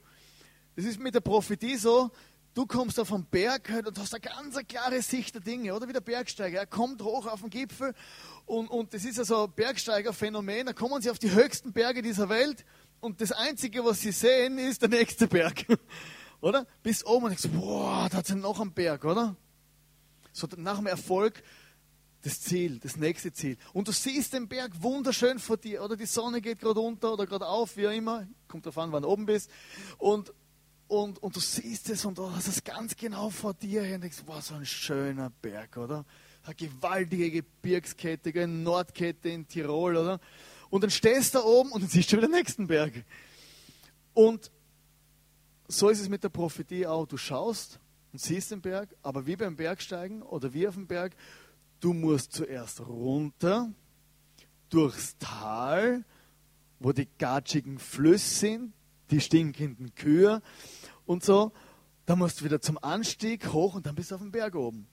Das 0.76 0.86
ist 0.86 1.00
mit 1.00 1.16
der 1.16 1.22
Prophetie 1.22 1.76
so, 1.76 2.12
Du 2.54 2.66
kommst 2.66 3.00
auf 3.00 3.14
einen 3.14 3.26
Berg 3.26 3.70
halt 3.70 3.88
und 3.88 3.98
hast 3.98 4.14
eine 4.14 4.22
ganz 4.22 4.58
klare 4.68 5.02
Sicht 5.02 5.36
der 5.36 5.42
Dinge, 5.42 5.74
oder 5.74 5.88
wie 5.88 5.94
der 5.94 6.02
Bergsteiger. 6.02 6.60
Er 6.60 6.68
kommt 6.68 7.02
hoch 7.02 7.26
auf 7.26 7.42
den 7.42 7.50
Gipfel 7.50 7.94
und, 8.46 8.68
und 8.68 8.94
das 8.94 9.06
ist 9.06 9.20
also 9.20 9.46
ein 9.46 9.52
Bergsteigerphänomen. 9.54 10.66
Da 10.66 10.74
kommen 10.74 11.02
sie 11.02 11.10
auf 11.10 11.20
die 11.20 11.32
höchsten 11.32 11.72
Berge 11.72 12.02
dieser 12.02 12.28
Welt 12.28 12.66
und 13.00 13.22
das 13.22 13.32
Einzige, 13.32 13.86
was 13.86 14.02
sie 14.02 14.12
sehen, 14.12 14.58
ist 14.58 14.82
der 14.82 14.90
nächste 14.90 15.28
Berg. 15.28 15.66
oder? 16.42 16.68
Bis 16.84 17.06
oben 17.06 17.26
und 17.26 17.30
denkst, 17.32 17.50
boah, 17.58 18.10
da 18.10 18.18
hat 18.18 18.30
es 18.30 18.36
noch 18.36 18.60
einen 18.60 18.74
Berg, 18.74 19.06
oder? 19.06 19.36
So 20.34 20.48
nach 20.58 20.78
dem 20.78 20.88
Erfolg 20.88 21.42
das 22.24 22.42
Ziel, 22.42 22.80
das 22.80 22.98
nächste 22.98 23.32
Ziel. 23.34 23.58
Und 23.74 23.88
du 23.88 23.92
siehst 23.92 24.34
den 24.34 24.48
Berg 24.48 24.72
wunderschön 24.82 25.40
vor 25.40 25.58
dir, 25.58 25.84
oder 25.84 25.96
die 25.96 26.06
Sonne 26.06 26.42
geht 26.42 26.60
gerade 26.60 26.80
unter 26.80 27.14
oder 27.14 27.26
gerade 27.26 27.48
auf, 27.48 27.78
wie 27.78 27.88
auch 27.88 27.92
immer. 27.92 28.28
Kommt 28.48 28.66
darauf 28.66 28.78
an, 28.78 28.92
wann 28.92 29.04
du 29.04 29.10
oben 29.10 29.26
bist. 29.26 29.50
Und, 29.98 30.34
und, 30.92 31.24
und 31.24 31.38
du 31.38 31.40
siehst 31.40 31.90
es 31.90 32.04
und 32.04 32.18
du 32.18 32.30
hast 32.30 32.50
es 32.50 32.66
ganz 32.66 32.98
genau 32.98 33.30
vor 33.30 33.54
dir 33.54 33.82
und 33.82 34.02
denkst, 34.02 34.24
wow, 34.26 34.42
so 34.42 34.56
ein 34.56 34.66
schöner 34.66 35.30
Berg, 35.42 35.78
oder? 35.78 36.04
Eine 36.44 36.56
gewaltige 36.56 37.32
Gebirgskette, 37.32 38.30
eine 38.32 38.48
Nordkette 38.50 39.30
in 39.30 39.48
Tirol, 39.48 39.96
oder? 39.96 40.20
Und 40.70 40.84
dann 40.84 40.90
stehst 40.90 41.34
du 41.34 41.40
da 41.40 41.46
oben 41.46 41.72
und 41.72 41.82
dann 41.82 41.90
siehst 41.90 42.12
du 42.12 42.18
wieder 42.18 42.28
den 42.28 42.36
nächsten 42.36 42.68
Berg. 42.68 43.06
Und 44.14 44.52
so 45.70 45.88
ist 45.88 46.02
es 46.02 46.10
mit 46.10 46.26
der 46.26 46.30
Prophetie 46.30 46.86
auch. 46.86 47.08
Du 47.08 47.16
schaust 47.16 47.80
und 48.12 48.20
siehst 48.20 48.52
den 48.52 48.60
Berg, 48.60 48.94
aber 49.02 49.26
wie 49.26 49.38
beim 49.38 49.56
Bergsteigen 49.56 50.22
oder 50.22 50.54
wie 50.54 50.68
auf 50.68 50.76
dem 50.76 50.88
Berg, 50.88 51.16
du 51.80 51.94
musst 51.94 52.34
zuerst 52.34 52.82
runter, 52.82 53.72
durchs 54.70 55.18
Tal, 55.20 56.04
wo 56.82 56.92
die 56.92 57.08
gatschigen 57.18 57.80
Flüsse 57.80 58.40
sind, 58.40 58.74
die 59.12 59.20
stinkenden 59.20 59.94
Kühe, 59.94 60.42
und 61.12 61.26
so, 61.26 61.52
dann 62.06 62.20
musst 62.20 62.40
du 62.40 62.46
wieder 62.46 62.62
zum 62.62 62.78
Anstieg 62.82 63.52
hoch 63.52 63.76
und 63.76 63.86
dann 63.86 63.96
bist 63.96 64.12
du 64.12 64.16
auf 64.16 64.22
dem 64.22 64.32
Berg 64.32 64.56
oben. 64.56 64.88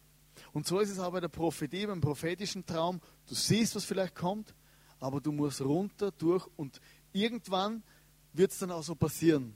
Und 0.53 0.67
so 0.67 0.81
ist 0.81 0.91
es 0.91 0.99
auch 0.99 1.13
bei 1.13 1.21
der 1.21 1.29
Prophetie, 1.29 1.87
beim 1.87 2.01
prophetischen 2.01 2.67
Traum. 2.67 3.01
Du 3.29 3.37
siehst, 3.37 3.77
was 3.77 3.85
vielleicht 3.85 4.17
kommt, 4.17 4.53
aber 4.99 5.21
du 5.21 5.31
musst 5.31 5.61
runter, 5.61 6.11
durch 6.11 6.45
und 6.57 6.81
irgendwann 7.13 7.85
wird 8.33 8.51
es 8.51 8.59
dann 8.59 8.73
auch 8.73 8.83
so 8.83 8.97
passieren. 8.97 9.55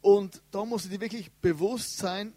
Und 0.00 0.40
da 0.52 0.64
musst 0.64 0.84
du 0.84 0.90
dir 0.90 1.00
wirklich 1.00 1.32
bewusst 1.32 1.96
sein, 1.96 2.32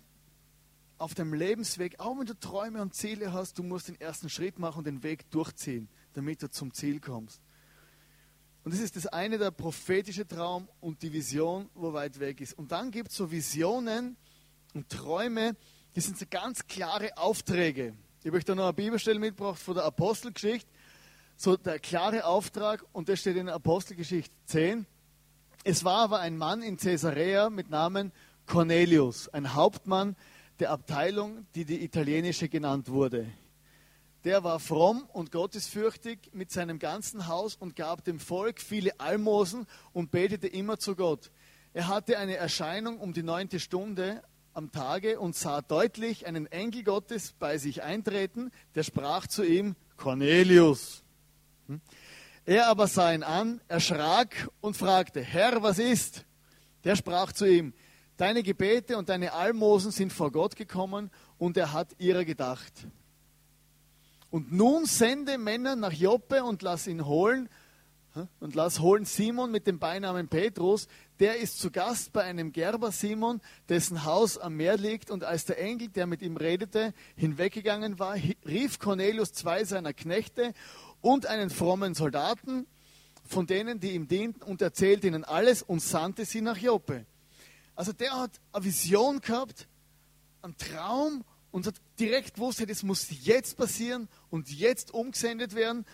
auf 0.97 1.13
dem 1.13 1.35
Lebensweg, 1.35 1.99
auch 1.99 2.17
wenn 2.17 2.25
du 2.25 2.33
Träume 2.33 2.81
und 2.81 2.95
Ziele 2.95 3.31
hast, 3.31 3.59
du 3.59 3.63
musst 3.63 3.89
den 3.89 4.01
ersten 4.01 4.29
Schritt 4.29 4.57
machen 4.57 4.79
und 4.79 4.87
den 4.87 5.03
Weg 5.03 5.29
durchziehen, 5.29 5.87
damit 6.13 6.41
du 6.41 6.49
zum 6.49 6.73
Ziel 6.73 6.99
kommst. 6.99 7.39
Und 8.67 8.73
das 8.73 8.81
ist 8.81 8.97
das 8.97 9.07
eine, 9.07 9.37
der 9.37 9.51
prophetische 9.51 10.27
Traum 10.27 10.67
und 10.81 11.01
die 11.01 11.13
Vision, 11.13 11.69
wo 11.73 11.93
weit 11.93 12.19
weg 12.19 12.41
ist. 12.41 12.51
Und 12.51 12.69
dann 12.69 12.91
gibt 12.91 13.11
es 13.11 13.15
so 13.15 13.31
Visionen 13.31 14.17
und 14.73 14.89
Träume, 14.89 15.55
die 15.95 16.01
sind 16.01 16.19
so 16.19 16.25
ganz 16.29 16.67
klare 16.67 17.17
Aufträge. 17.17 17.93
Ich 18.19 18.25
habe 18.25 18.35
euch 18.35 18.43
da 18.43 18.55
noch 18.55 18.65
eine 18.65 18.73
Bibelstelle 18.73 19.19
mitgebracht 19.19 19.57
von 19.57 19.75
der 19.75 19.85
Apostelgeschichte. 19.85 20.69
So 21.37 21.55
der 21.55 21.79
klare 21.79 22.25
Auftrag, 22.25 22.83
und 22.91 23.07
das 23.07 23.21
steht 23.21 23.37
in 23.37 23.45
der 23.45 23.55
Apostelgeschichte 23.55 24.35
10. 24.47 24.85
Es 25.63 25.85
war 25.85 25.99
aber 25.99 26.19
ein 26.19 26.35
Mann 26.35 26.61
in 26.61 26.75
Caesarea 26.75 27.49
mit 27.49 27.69
Namen 27.69 28.11
Cornelius, 28.47 29.29
ein 29.29 29.53
Hauptmann 29.53 30.17
der 30.59 30.71
Abteilung, 30.71 31.47
die 31.55 31.63
die 31.63 31.85
italienische 31.85 32.49
genannt 32.49 32.89
wurde. 32.89 33.27
Der 34.23 34.43
war 34.43 34.59
fromm 34.59 35.07
und 35.13 35.31
gottesfürchtig 35.31 36.31
mit 36.33 36.51
seinem 36.51 36.79
ganzen 36.79 37.27
Haus 37.27 37.55
und 37.55 37.75
gab 37.75 38.03
dem 38.03 38.19
Volk 38.19 38.61
viele 38.61 38.99
Almosen 38.99 39.67
und 39.93 40.11
betete 40.11 40.47
immer 40.47 40.79
zu 40.79 40.95
Gott. 40.95 41.31
Er 41.73 41.87
hatte 41.87 42.17
eine 42.17 42.35
Erscheinung 42.35 42.99
um 42.99 43.13
die 43.13 43.23
neunte 43.23 43.59
Stunde 43.59 44.23
am 44.53 44.71
Tage 44.71 45.19
und 45.19 45.35
sah 45.35 45.61
deutlich 45.61 46.25
einen 46.25 46.47
Engel 46.47 46.83
Gottes 46.83 47.33
bei 47.37 47.57
sich 47.57 47.83
eintreten, 47.83 48.51
der 48.73 48.83
sprach 48.83 49.27
zu 49.27 49.43
ihm, 49.43 49.75
Cornelius. 49.97 51.03
Hm? 51.67 51.79
Er 52.45 52.67
aber 52.67 52.87
sah 52.87 53.13
ihn 53.13 53.23
an, 53.23 53.61
erschrak 53.67 54.49
und 54.61 54.75
fragte, 54.75 55.21
Herr, 55.21 55.61
was 55.61 55.79
ist? 55.79 56.25
Der 56.83 56.95
sprach 56.95 57.33
zu 57.33 57.45
ihm, 57.45 57.73
Deine 58.17 58.41
Gebete 58.41 58.97
und 58.97 59.09
deine 59.09 59.33
Almosen 59.33 59.91
sind 59.91 60.11
vor 60.11 60.31
Gott 60.31 60.55
gekommen 60.55 61.11
und 61.37 61.55
er 61.55 61.71
hat 61.71 61.89
ihrer 61.99 62.25
gedacht. 62.25 62.73
Und 64.29 64.51
nun 64.51 64.85
sende 64.85 65.37
Männer 65.37 65.75
nach 65.75 65.93
Joppe 65.93 66.43
und 66.43 66.61
lass 66.61 66.87
ihn 66.87 67.05
holen, 67.05 67.49
und 68.39 68.55
lass 68.55 68.79
holen 68.79 69.05
Simon 69.05 69.51
mit 69.51 69.67
dem 69.67 69.77
Beinamen 69.77 70.27
Petrus, 70.27 70.87
der 71.19 71.37
ist 71.37 71.59
zu 71.59 71.69
Gast 71.69 72.13
bei 72.13 72.23
einem 72.23 72.51
Gerber 72.51 72.91
Simon, 72.91 73.41
dessen 73.69 74.05
Haus 74.05 74.37
am 74.37 74.55
Meer 74.55 74.77
liegt. 74.77 75.11
Und 75.11 75.23
als 75.23 75.45
der 75.45 75.59
Engel, 75.59 75.89
der 75.89 76.07
mit 76.07 76.21
ihm 76.21 76.37
redete, 76.37 76.93
hinweggegangen 77.15 77.99
war, 77.99 78.15
rief 78.45 78.79
Cornelius 78.79 79.33
zwei 79.33 79.63
seiner 79.65 79.93
Knechte 79.93 80.53
und 81.01 81.27
einen 81.27 81.49
frommen 81.49 81.93
Soldaten 81.93 82.65
von 83.23 83.45
denen, 83.45 83.79
die 83.79 83.91
ihm 83.91 84.07
dienten, 84.07 84.41
und 84.41 84.61
erzählte 84.61 85.07
ihnen 85.07 85.23
alles 85.23 85.61
und 85.61 85.81
sandte 85.81 86.25
sie 86.25 86.41
nach 86.41 86.57
Joppe. 86.57 87.05
Also 87.75 87.93
der 87.93 88.17
hat 88.17 88.31
eine 88.51 88.65
Vision 88.65 89.19
gehabt, 89.19 89.67
einen 90.41 90.57
Traum 90.57 91.23
und 91.51 91.67
hat 91.67 91.75
direkt 91.99 92.35
gewusst, 92.35 92.63
das 92.67 92.83
muss 92.83 93.07
jetzt 93.09 93.57
passieren 93.57 94.07
und 94.29 94.49
jetzt 94.49 94.93
umgesendet 94.93 95.55
werden, 95.55 95.85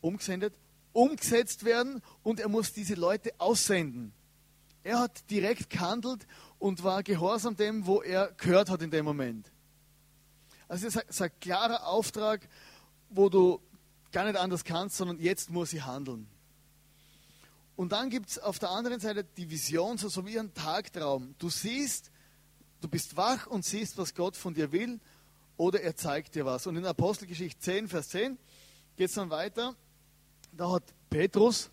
umgesendet, 0.00 0.54
umgesetzt 0.92 1.64
werden 1.64 2.02
und 2.22 2.40
er 2.40 2.48
muss 2.48 2.72
diese 2.72 2.94
Leute 2.94 3.32
aussenden. 3.38 4.12
Er 4.82 5.00
hat 5.00 5.30
direkt 5.30 5.68
gehandelt 5.70 6.26
und 6.58 6.84
war 6.84 7.02
gehorsam 7.02 7.56
dem, 7.56 7.86
wo 7.86 8.02
er 8.02 8.32
gehört 8.32 8.70
hat 8.70 8.82
in 8.82 8.90
dem 8.90 9.04
Moment. 9.04 9.50
Also 10.68 10.86
es 10.86 10.96
ist 10.96 11.22
ein 11.22 11.30
klarer 11.40 11.86
Auftrag, 11.86 12.48
wo 13.10 13.28
du 13.28 13.60
gar 14.12 14.24
nicht 14.24 14.36
anders 14.36 14.64
kannst, 14.64 14.96
sondern 14.96 15.18
jetzt 15.18 15.50
muss 15.50 15.72
ich 15.72 15.84
handeln. 15.84 16.28
Und 17.76 17.92
dann 17.92 18.08
gibt 18.08 18.30
es 18.30 18.38
auf 18.38 18.58
der 18.58 18.70
anderen 18.70 19.00
Seite 19.00 19.24
die 19.36 19.50
Vision, 19.50 19.98
so, 19.98 20.08
so 20.08 20.24
wie 20.24 20.38
ein 20.38 20.54
Tagtraum. 20.54 21.34
Du 21.38 21.50
siehst, 21.50 22.10
du 22.80 22.88
bist 22.88 23.16
wach 23.16 23.46
und 23.46 23.64
siehst, 23.64 23.98
was 23.98 24.14
Gott 24.14 24.34
von 24.36 24.54
dir 24.54 24.72
will, 24.72 24.98
oder 25.56 25.80
er 25.80 25.96
zeigt 25.96 26.34
dir 26.34 26.44
was. 26.44 26.66
Und 26.66 26.76
in 26.76 26.84
Apostelgeschichte 26.84 27.60
10, 27.60 27.88
Vers 27.88 28.08
10 28.10 28.38
geht 28.96 29.08
es 29.08 29.14
dann 29.14 29.30
weiter. 29.30 29.74
Da 30.52 30.72
hat 30.72 30.82
Petrus, 31.10 31.70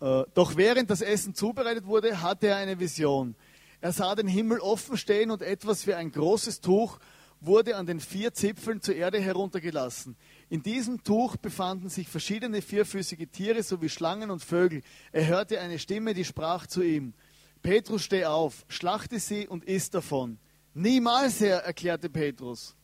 äh, 0.00 0.24
doch 0.34 0.56
während 0.56 0.90
das 0.90 1.00
Essen 1.00 1.34
zubereitet 1.34 1.86
wurde, 1.86 2.20
hatte 2.20 2.48
er 2.48 2.56
eine 2.56 2.78
Vision. 2.78 3.34
Er 3.80 3.92
sah 3.92 4.14
den 4.14 4.28
Himmel 4.28 4.60
offen 4.60 4.96
stehen 4.96 5.30
und 5.30 5.42
etwas 5.42 5.86
wie 5.86 5.94
ein 5.94 6.12
großes 6.12 6.60
Tuch 6.60 6.98
wurde 7.40 7.76
an 7.76 7.86
den 7.86 7.98
vier 7.98 8.32
Zipfeln 8.32 8.80
zur 8.80 8.94
Erde 8.94 9.20
heruntergelassen. 9.20 10.16
In 10.48 10.62
diesem 10.62 11.02
Tuch 11.02 11.36
befanden 11.36 11.88
sich 11.88 12.08
verschiedene 12.08 12.62
vierfüßige 12.62 13.26
Tiere 13.32 13.62
sowie 13.64 13.88
Schlangen 13.88 14.30
und 14.30 14.44
Vögel. 14.44 14.82
Er 15.10 15.26
hörte 15.26 15.60
eine 15.60 15.80
Stimme, 15.80 16.14
die 16.14 16.24
sprach 16.24 16.68
zu 16.68 16.82
ihm, 16.82 17.14
Petrus, 17.62 18.02
steh 18.02 18.24
auf, 18.24 18.64
schlachte 18.68 19.20
sie 19.20 19.46
und 19.46 19.64
iss 19.64 19.90
davon. 19.90 20.38
Niemals, 20.74 21.40
Herr, 21.40 21.58
erklärte 21.58 22.10
Petrus. 22.10 22.76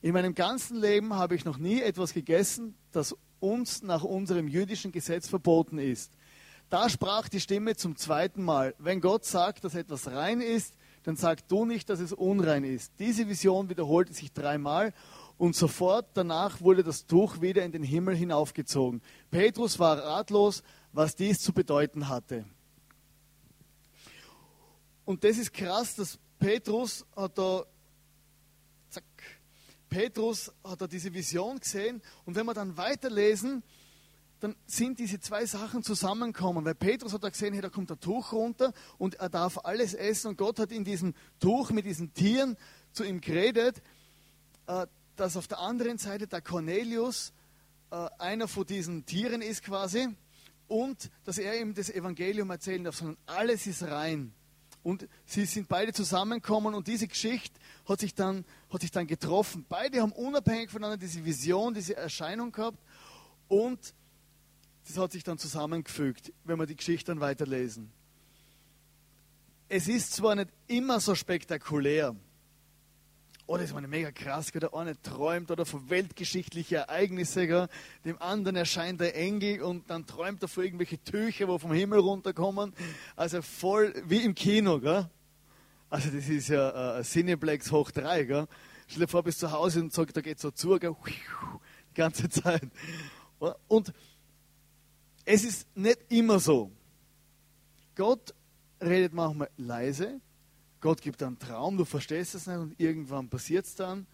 In 0.00 0.12
meinem 0.12 0.34
ganzen 0.34 0.80
Leben 0.80 1.14
habe 1.14 1.34
ich 1.34 1.44
noch 1.44 1.58
nie 1.58 1.82
etwas 1.82 2.12
gegessen, 2.14 2.76
das 2.92 3.14
uns 3.40 3.82
nach 3.82 4.02
unserem 4.02 4.48
jüdischen 4.48 4.92
Gesetz 4.92 5.28
verboten 5.28 5.78
ist. 5.78 6.12
Da 6.70 6.88
sprach 6.88 7.28
die 7.28 7.40
Stimme 7.40 7.76
zum 7.76 7.96
zweiten 7.96 8.42
Mal, 8.42 8.74
wenn 8.78 9.00
Gott 9.00 9.24
sagt, 9.24 9.64
dass 9.64 9.74
etwas 9.74 10.10
rein 10.10 10.40
ist, 10.40 10.74
dann 11.04 11.16
sag 11.16 11.46
du 11.48 11.64
nicht, 11.64 11.88
dass 11.88 12.00
es 12.00 12.12
unrein 12.12 12.64
ist. 12.64 12.92
Diese 12.98 13.28
Vision 13.28 13.68
wiederholte 13.68 14.12
sich 14.12 14.32
dreimal 14.32 14.92
und 15.38 15.54
sofort 15.54 16.08
danach 16.14 16.60
wurde 16.60 16.82
das 16.82 17.06
Tuch 17.06 17.40
wieder 17.40 17.64
in 17.64 17.72
den 17.72 17.84
Himmel 17.84 18.16
hinaufgezogen. 18.16 19.02
Petrus 19.30 19.78
war 19.78 19.98
ratlos, 19.98 20.62
was 20.92 21.14
dies 21.14 21.40
zu 21.40 21.52
bedeuten 21.52 22.08
hatte. 22.08 22.44
Und 25.06 25.24
das 25.24 25.38
ist 25.38 25.54
krass, 25.54 25.94
dass 25.94 26.18
Petrus 26.38 27.06
hat 27.16 27.38
da, 27.38 27.64
zack, 28.90 29.04
Petrus 29.88 30.52
hat 30.62 30.82
da 30.82 30.86
diese 30.86 31.14
Vision 31.14 31.58
gesehen 31.58 32.02
und 32.26 32.34
wenn 32.34 32.44
wir 32.44 32.52
dann 32.52 32.76
weiterlesen, 32.76 33.62
dann 34.40 34.54
sind 34.66 34.98
diese 34.98 35.18
zwei 35.18 35.46
Sachen 35.46 35.82
zusammenkommen. 35.82 36.64
Weil 36.64 36.74
Petrus 36.74 37.14
hat 37.14 37.24
da 37.24 37.30
gesehen, 37.30 37.54
hey, 37.54 37.62
da 37.62 37.70
kommt 37.70 37.90
ein 37.90 38.00
Tuch 38.00 38.32
runter 38.32 38.74
und 38.98 39.14
er 39.14 39.30
darf 39.30 39.58
alles 39.64 39.94
essen. 39.94 40.28
Und 40.28 40.36
Gott 40.36 40.58
hat 40.58 40.72
in 40.72 40.84
diesem 40.84 41.14
Tuch 41.40 41.70
mit 41.70 41.86
diesen 41.86 42.12
Tieren 42.12 42.56
zu 42.92 43.04
ihm 43.04 43.22
geredet, 43.22 43.80
äh, 44.66 44.86
dass 45.16 45.38
auf 45.38 45.46
der 45.46 45.60
anderen 45.60 45.96
Seite 45.96 46.26
der 46.26 46.42
Cornelius 46.42 47.32
äh, 47.90 48.08
einer 48.18 48.48
von 48.48 48.66
diesen 48.66 49.06
Tieren 49.06 49.40
ist 49.40 49.62
quasi 49.62 50.08
und 50.68 51.10
dass 51.24 51.38
er 51.38 51.58
ihm 51.58 51.74
das 51.74 51.88
Evangelium 51.88 52.50
erzählen 52.50 52.84
darf, 52.84 52.96
sondern 52.96 53.16
alles 53.24 53.66
ist 53.66 53.84
rein. 53.84 54.34
Und 54.86 55.08
sie 55.24 55.46
sind 55.46 55.66
beide 55.66 55.92
zusammengekommen 55.92 56.72
und 56.72 56.86
diese 56.86 57.08
Geschichte 57.08 57.58
hat 57.88 57.98
sich 57.98 58.14
dann, 58.14 58.44
hat 58.70 58.82
sich 58.82 58.92
dann 58.92 59.08
getroffen. 59.08 59.66
Beide 59.68 60.00
haben 60.00 60.12
unabhängig 60.12 60.70
voneinander 60.70 60.96
diese 60.96 61.24
Vision, 61.24 61.74
diese 61.74 61.96
Erscheinung 61.96 62.52
gehabt 62.52 62.78
und 63.48 63.92
das 64.86 64.96
hat 64.96 65.10
sich 65.10 65.24
dann 65.24 65.38
zusammengefügt, 65.38 66.32
wenn 66.44 66.56
wir 66.60 66.66
die 66.66 66.76
Geschichte 66.76 67.06
dann 67.06 67.18
weiterlesen. 67.18 67.90
Es 69.68 69.88
ist 69.88 70.12
zwar 70.12 70.36
nicht 70.36 70.50
immer 70.68 71.00
so 71.00 71.16
spektakulär, 71.16 72.14
oder 73.46 73.62
ist 73.62 73.72
man 73.72 73.88
mega 73.88 74.10
krass, 74.10 74.50
der 74.50 74.74
eine 74.74 75.00
träumt 75.00 75.50
oder 75.50 75.64
von 75.64 75.88
weltgeschichtlichen 75.88 76.78
Ereignissen, 76.78 77.46
gell? 77.46 77.68
dem 78.04 78.20
anderen 78.20 78.56
erscheint 78.56 79.00
der 79.00 79.16
Engel 79.16 79.62
und 79.62 79.88
dann 79.88 80.04
träumt 80.04 80.42
er 80.42 80.48
von 80.48 80.64
irgendwelche 80.64 80.98
Tücher, 80.98 81.46
wo 81.46 81.58
vom 81.58 81.72
Himmel 81.72 82.00
runterkommen. 82.00 82.72
Also 83.14 83.42
voll 83.42 83.94
wie 84.06 84.24
im 84.24 84.34
Kino. 84.34 84.80
Gell? 84.80 85.08
Also 85.88 86.10
das 86.10 86.28
ist 86.28 86.48
ja 86.48 86.98
äh, 86.98 87.04
Cineplex 87.04 87.70
hoch 87.70 87.92
3. 87.92 88.24
Gell? 88.24 88.48
Stell 88.88 89.00
dir 89.02 89.08
vor, 89.08 89.22
bis 89.22 89.38
zu 89.38 89.52
Hause 89.52 89.80
und 89.80 89.92
sagt, 89.92 90.16
da 90.16 90.20
geht 90.20 90.40
so 90.40 90.50
zu, 90.50 90.76
gell? 90.78 90.96
die 91.90 91.94
ganze 91.94 92.28
Zeit. 92.28 92.68
Und 93.68 93.92
es 95.24 95.44
ist 95.44 95.76
nicht 95.76 96.00
immer 96.08 96.40
so. 96.40 96.72
Gott 97.94 98.34
redet 98.80 99.12
manchmal 99.12 99.50
leise, 99.56 100.20
Gott 100.86 101.02
gibt 101.02 101.20
einen 101.24 101.36
Traum, 101.36 101.76
du 101.76 101.84
verstehst 101.84 102.36
es 102.36 102.46
nicht 102.46 102.58
und 102.58 102.78
irgendwann 102.78 103.28
passiert 103.28 103.66
es 103.66 103.74
dann. 103.74 104.06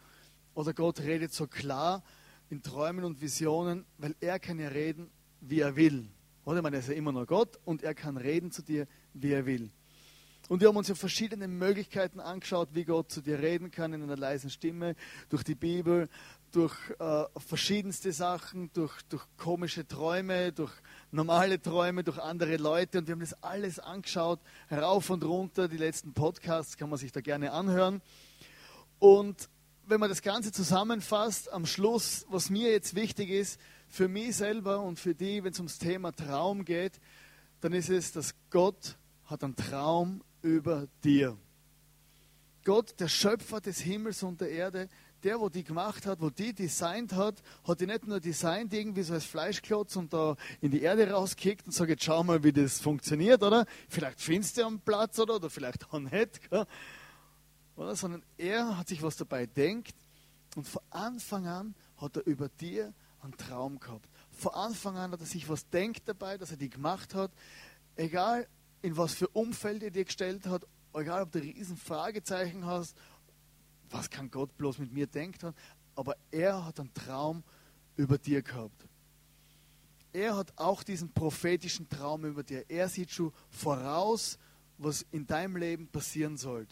Oder 0.55 0.73
Gott 0.73 1.01
redet 1.01 1.35
so 1.35 1.47
klar 1.47 2.03
in 2.49 2.63
Träumen 2.63 3.05
und 3.05 3.21
Visionen, 3.21 3.85
weil 3.99 4.17
er 4.21 4.39
kann 4.39 4.59
ja 4.59 4.69
reden, 4.69 5.11
wie 5.43 5.61
er 5.61 5.77
will. 5.77 6.09
Oder? 6.47 6.57
Ich 6.57 6.63
meine, 6.63 6.77
er 6.77 6.81
ist 6.81 6.89
ja 6.89 6.95
immer 6.95 7.13
noch 7.13 7.27
Gott 7.27 7.61
und 7.67 7.83
er 7.83 7.95
kann 7.95 8.17
reden 8.17 8.51
zu 8.51 8.63
dir, 8.63 8.89
wie 9.13 9.33
er 9.33 9.45
will. 9.45 9.71
Und 10.49 10.63
wir 10.63 10.69
haben 10.69 10.79
uns 10.79 10.89
ja 10.89 10.95
verschiedene 10.95 11.47
Möglichkeiten 11.47 12.21
angeschaut, 12.21 12.71
wie 12.73 12.87
Gott 12.87 13.13
zu 13.13 13.21
dir 13.21 13.39
reden 13.39 13.71
kann 13.71 13.93
in 13.93 14.03
einer 14.03 14.17
leisen 14.17 14.49
Stimme, 14.49 14.97
durch 15.29 15.45
die 15.45 15.55
Bibel, 15.55 16.09
durch 16.53 16.75
äh, 16.99 17.25
verschiedenste 17.39 18.13
Sachen, 18.13 18.71
durch, 18.75 18.93
durch 19.09 19.25
komische 19.37 19.87
Träume, 19.87 20.53
durch 20.53 20.73
normale 21.11 21.61
Träume, 21.61 22.05
durch 22.05 22.19
andere 22.19 22.57
Leute. 22.57 22.99
Und 22.99 23.09
wir 23.09 23.13
haben 23.13 23.21
das 23.21 23.43
alles 23.43 23.79
angeschaut, 23.79 24.39
rauf 24.71 25.11
und 25.11 25.25
runter. 25.25 25.67
Die 25.69 25.79
letzten 25.79 26.13
Podcasts 26.13 26.77
kann 26.77 26.91
man 26.91 26.99
sich 26.99 27.11
da 27.11 27.21
gerne 27.21 27.53
anhören. 27.53 28.03
Und 28.99 29.49
wenn 29.87 29.99
man 29.99 30.11
das 30.11 30.23
Ganze 30.23 30.53
zusammenfasst, 30.53 31.53
am 31.53 31.67
Schluss, 31.67 32.27
was 32.29 32.51
mir 32.51 32.71
jetzt 32.71 32.95
wichtig 32.95 33.31
ist, 33.31 33.59
für 33.89 34.09
mich 34.09 34.37
selber 34.37 34.81
und 34.81 34.99
für 34.99 35.15
die, 35.15 35.43
wenn 35.43 35.53
es 35.53 35.59
ums 35.59 35.79
Thema 35.79 36.13
Traum 36.13 36.65
geht, 36.65 37.01
dann 37.61 37.73
ist 37.73 37.91
es, 37.91 38.13
dass 38.13 38.35
Gott 38.51 38.97
hat 39.25 39.43
einen 39.43 39.57
Traum 39.57 40.23
über 40.43 40.87
dir. 41.03 41.37
Gott, 42.65 42.95
der 43.01 43.09
Schöpfer 43.09 43.61
des 43.61 43.81
Himmels 43.81 44.23
und 44.23 44.41
der 44.41 44.51
Erde, 44.51 44.89
der, 45.25 45.41
wo 45.41 45.49
die 45.49 45.65
gemacht 45.65 46.07
hat, 46.07 46.21
wo 46.21 46.31
die 46.31 46.53
designt 46.53 47.13
hat, 47.13 47.43
hat 47.67 47.81
die 47.81 47.87
nicht 47.87 48.07
nur 48.07 48.21
designt 48.21 48.73
irgendwie 48.73 49.03
so 49.03 49.15
als 49.15 49.25
Fleischklotz 49.25 49.97
und 49.97 50.13
da 50.13 50.37
in 50.61 50.71
die 50.71 50.83
Erde 50.83 51.11
rauskickt 51.11 51.67
und 51.67 51.73
sagt, 51.73 51.91
jetzt 51.91 52.05
schau 52.05 52.23
mal, 52.23 52.43
wie 52.43 52.53
das 52.53 52.81
funktioniert, 52.81 53.43
oder? 53.43 53.67
Vielleicht 53.89 54.21
findest 54.21 54.59
du 54.59 54.65
am 54.65 54.81
Platz, 54.81 55.19
oder? 55.19 55.37
Oder 55.37 55.51
vielleicht 55.51 55.93
auch 55.93 55.99
nicht, 55.99 56.41
oder? 57.77 57.97
Sondern 57.97 58.23
er 58.37 58.79
hat 58.79 58.89
sich 58.89 59.03
was 59.03 59.17
dabei 59.17 59.47
denkt 59.47 59.95
und 60.57 60.69
von 60.69 60.83
Anfang 60.91 61.47
an 61.47 61.75
hat 61.97 62.17
er 62.17 62.27
über 62.27 62.49
dir 62.49 62.93
einen 63.23 63.37
Traum 63.37 63.79
gehabt. 63.79 64.09
Von 64.33 64.53
Anfang 64.55 64.97
an 64.97 65.13
hat 65.13 65.21
er 65.21 65.27
sich 65.27 65.49
was 65.49 65.69
denkt 65.69 66.03
dabei, 66.07 66.37
dass 66.37 66.51
er 66.51 66.57
die 66.57 66.71
gemacht 66.71 67.15
hat. 67.15 67.31
Egal, 67.97 68.47
in 68.83 68.97
was 68.97 69.15
für 69.15 69.29
Umfeld 69.29 69.83
er 69.83 69.91
dir 69.91 70.05
gestellt 70.05 70.47
hat, 70.47 70.67
egal, 70.95 71.23
ob 71.23 71.33
du 71.33 71.39
riesen 71.39 71.77
Fragezeichen 71.77 72.67
hast 72.67 72.97
was 73.93 74.11
kann 74.11 74.31
Gott 74.31 74.57
bloß 74.57 74.79
mit 74.79 74.93
mir 74.93 75.07
denken? 75.07 75.55
Aber 75.95 76.17
er 76.31 76.65
hat 76.65 76.81
einen 76.81 76.93
Traum 76.95 77.43
über 77.97 78.19
dir 78.19 78.43
gehabt. 78.43 78.87
Er 80.13 80.37
hat 80.37 80.53
auch 80.57 80.83
diesen 80.83 81.13
prophetischen 81.13 81.89
Traum 81.89 82.25
über 82.25 82.43
dir. 82.43 82.65
Er 82.69 82.89
sieht 82.89 83.11
schon 83.11 83.33
voraus, 83.51 84.39
was 84.79 85.07
in 85.11 85.27
deinem 85.27 85.57
Leben 85.57 85.89
passieren 85.89 86.37
soll. 86.37 86.67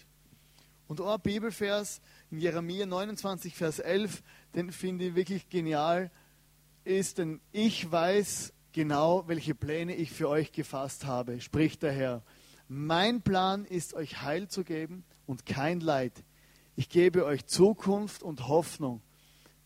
Und 0.89 1.01
ein 1.01 1.21
Bibelvers 1.21 2.01
in 2.31 2.41
Jeremia 2.41 2.85
29, 2.85 3.55
Vers 3.55 3.79
11, 3.79 4.23
den 4.55 4.73
finde 4.73 5.07
ich 5.07 5.15
wirklich 5.15 5.49
genial, 5.49 6.11
ist, 6.85 7.19
denn 7.19 7.41
ich 7.53 7.91
weiß 7.91 8.53
genau, 8.73 9.27
welche 9.29 9.55
Pläne 9.55 9.95
ich 9.95 10.11
für 10.11 10.29
euch 10.29 10.53
gefasst 10.53 11.05
habe, 11.05 11.41
spricht 11.41 11.83
der 11.83 11.93
Herr. 11.93 12.23
Mein 12.69 13.23
Plan 13.23 13.65
ist, 13.65 13.95
euch 13.95 14.23
Heil 14.23 14.49
zu 14.49 14.65
geben 14.65 15.05
und 15.27 15.47
kein 15.47 15.81
Leid. 15.81 16.25
Ich 16.81 16.89
gebe 16.89 17.27
euch 17.27 17.45
Zukunft 17.45 18.23
und 18.23 18.49
Hoffnung. 18.49 19.03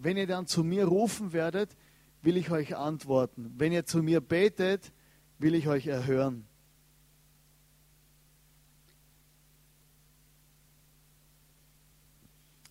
Wenn 0.00 0.16
ihr 0.16 0.26
dann 0.26 0.48
zu 0.48 0.64
mir 0.64 0.86
rufen 0.86 1.32
werdet, 1.32 1.76
will 2.22 2.36
ich 2.36 2.50
euch 2.50 2.74
antworten. 2.74 3.54
Wenn 3.56 3.70
ihr 3.70 3.86
zu 3.86 4.02
mir 4.02 4.20
betet, 4.20 4.92
will 5.38 5.54
ich 5.54 5.68
euch 5.68 5.86
erhören. 5.86 6.44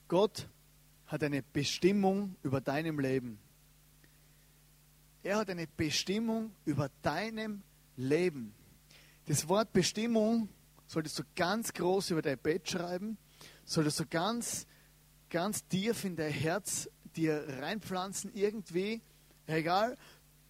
Gott 0.09 0.49
hat 1.05 1.23
eine 1.23 1.41
Bestimmung 1.41 2.35
über 2.43 2.59
deinem 2.59 2.99
Leben. 2.99 3.39
Er 5.23 5.37
hat 5.37 5.49
eine 5.51 5.67
Bestimmung 5.67 6.51
über 6.65 6.89
deinem 7.01 7.63
Leben. 7.95 8.53
Das 9.25 9.47
Wort 9.47 9.71
Bestimmung 9.71 10.49
solltest 10.85 11.17
du 11.17 11.23
ganz 11.33 11.71
groß 11.71 12.09
über 12.09 12.21
dein 12.21 12.37
Bett 12.37 12.69
schreiben 12.69 13.17
solltest 13.65 13.99
du 13.99 14.05
ganz, 14.05 14.67
ganz 15.29 15.67
tief 15.67 16.03
in 16.03 16.15
dein 16.15 16.31
Herz 16.31 16.89
dir 17.15 17.45
reinpflanzen, 17.59 18.31
irgendwie, 18.33 19.01
egal, 19.47 19.97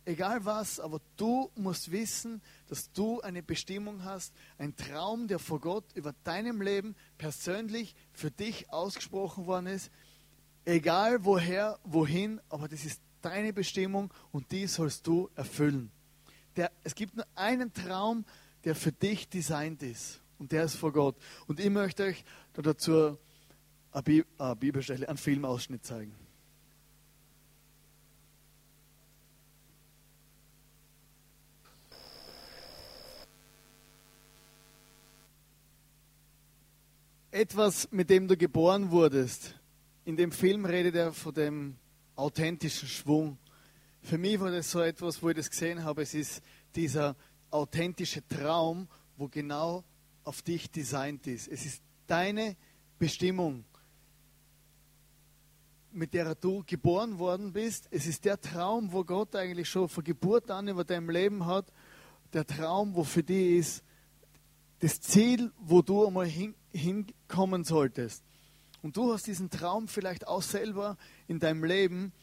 egal 0.06 0.46
was, 0.46 0.80
aber 0.80 1.02
du 1.18 1.52
musst 1.56 1.92
wissen, 1.92 2.42
dass 2.68 2.92
du 2.92 3.22
eine 3.22 3.44
Bestimmung 3.44 4.04
hast, 4.04 4.34
ein 4.58 4.76
Traum, 4.76 5.28
der 5.28 5.40
vor 5.40 5.60
Gott 5.60 5.86
über 5.94 6.14
deinem 6.24 6.62
Leben 6.62 6.96
persönlich 7.18 7.96
für 8.12 8.32
dich 8.32 8.72
ausgesprochen 8.72 9.46
worden 9.46 9.68
ist, 9.68 9.92
egal 10.66 11.26
woher, 11.26 11.80
wohin, 11.84 12.42
aber 12.50 12.68
das 12.68 12.86
ist 12.86 13.02
deine 13.22 13.54
Bestimmung 13.54 14.14
und 14.32 14.52
die 14.52 14.68
sollst 14.68 15.08
du 15.08 15.30
erfüllen. 15.36 15.92
Der, 16.56 16.72
es 16.84 16.94
gibt 16.94 17.16
nur 17.16 17.26
einen 17.36 17.74
Traum, 17.74 18.25
der 18.64 18.75
für 18.75 18.92
dich 18.92 19.27
designt 19.27 19.82
ist 19.82 20.22
und 20.38 20.51
der 20.51 20.66
ist 20.66 20.75
vor 20.75 20.92
Gott. 20.92 21.16
Und 21.48 21.60
ich 21.60 21.70
möchte 21.70 22.03
euch 22.03 22.24
dazu 22.61 23.18
eine 23.92 24.55
Bibelstelle, 24.55 25.07
einen 25.07 25.18
Filmausschnitt 25.18 25.85
zeigen. 25.85 26.16
Etwas, 37.31 37.92
mit 37.92 38.11
dem 38.11 38.27
du 38.27 38.37
geboren 38.37 38.92
wurdest. 38.92 39.55
In 40.05 40.16
dem 40.16 40.31
Film 40.31 40.66
redet 40.66 40.94
er 40.94 41.13
von 41.13 41.33
dem 41.33 41.75
authentischen 42.16 42.87
Schwung. 42.87 43.39
Für 44.03 44.20
mich 44.20 44.39
war 44.39 44.51
das 44.51 44.70
so 44.70 44.81
etwas, 44.81 45.24
wo 45.24 45.29
ich 45.29 45.35
das 45.37 45.50
gesehen 45.50 45.83
habe. 45.83 46.03
Es 46.03 46.13
ist 46.13 46.44
dieser 46.75 47.16
authentische 47.50 48.22
Traum, 48.27 48.87
wo 49.18 49.27
genau 49.27 49.83
auf 50.24 50.44
dich 50.44 50.70
designt 50.70 51.25
ist. 51.25 51.48
Es 51.48 51.66
ist 51.66 51.81
deine 52.14 52.56
Bestimmung, 53.00 53.66
mit 55.92 56.14
der 56.14 56.36
du 56.36 56.64
geboren 56.64 57.18
worden 57.18 57.52
bist. 57.52 57.88
Es 57.90 58.06
ist 58.06 58.24
der 58.24 58.40
Traum, 58.40 58.94
wo 58.94 59.04
Gott 59.04 59.36
eigentlich 59.36 59.68
schon 59.68 59.90
von 59.90 60.04
Geburt 60.04 60.52
an 60.52 60.68
über 60.68 60.84
deinem 60.84 61.10
Leben 61.10 61.48
hat. 61.48 61.74
Der 62.32 62.46
Traum, 62.46 62.94
wo 62.94 63.04
für 63.04 63.24
dich 63.24 63.58
ist, 63.58 63.84
das 64.78 65.02
Ziel, 65.02 65.52
wo 65.58 65.82
du 65.82 66.06
einmal 66.06 66.28
hin, 66.28 66.54
hinkommen 66.72 67.64
solltest. 67.64 68.24
Und 68.84 68.96
du 68.96 69.12
hast 69.12 69.26
diesen 69.26 69.50
Traum 69.50 69.88
vielleicht 69.88 70.28
auch 70.28 70.44
selber 70.44 70.98
in 71.28 71.40
deinem 71.40 71.64
Leben. 71.64 72.14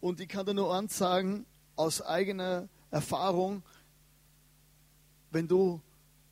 Und 0.00 0.20
ich 0.20 0.28
kann 0.28 0.46
dir 0.46 0.54
nur 0.54 0.72
eins 0.72 0.96
sagen, 0.96 1.46
aus 1.74 2.00
eigener 2.00 2.68
Erfahrung, 2.92 3.64
wenn 5.32 5.48
du 5.48 5.80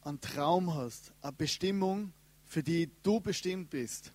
einen 0.02 0.20
Traum 0.20 0.72
hast, 0.74 1.12
eine 1.22 1.32
Bestimmung, 1.32 2.12
für 2.50 2.64
die 2.64 2.90
du 3.04 3.20
bestimmt 3.20 3.70
bist, 3.70 4.12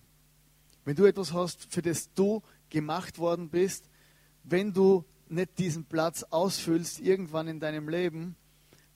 wenn 0.84 0.94
du 0.94 1.06
etwas 1.06 1.32
hast, 1.32 1.72
für 1.72 1.80
das 1.80 2.12
du 2.12 2.42
gemacht 2.68 3.16
worden 3.18 3.48
bist, 3.48 3.88
wenn 4.44 4.74
du 4.74 5.06
nicht 5.30 5.58
diesen 5.58 5.86
Platz 5.86 6.22
ausfüllst 6.22 7.00
irgendwann 7.00 7.48
in 7.48 7.60
deinem 7.60 7.88
Leben, 7.88 8.36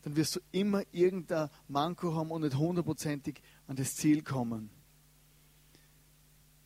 dann 0.03 0.15
wirst 0.15 0.37
du 0.37 0.41
immer 0.53 0.83
irgendein 0.93 1.49
Manko 1.69 2.15
haben 2.15 2.31
und 2.31 2.43
nicht 2.43 2.59
hundertprozentig 2.59 3.41
an 3.67 3.77
das 3.77 3.97
Ziel 3.97 4.23
kommen. 4.23 4.69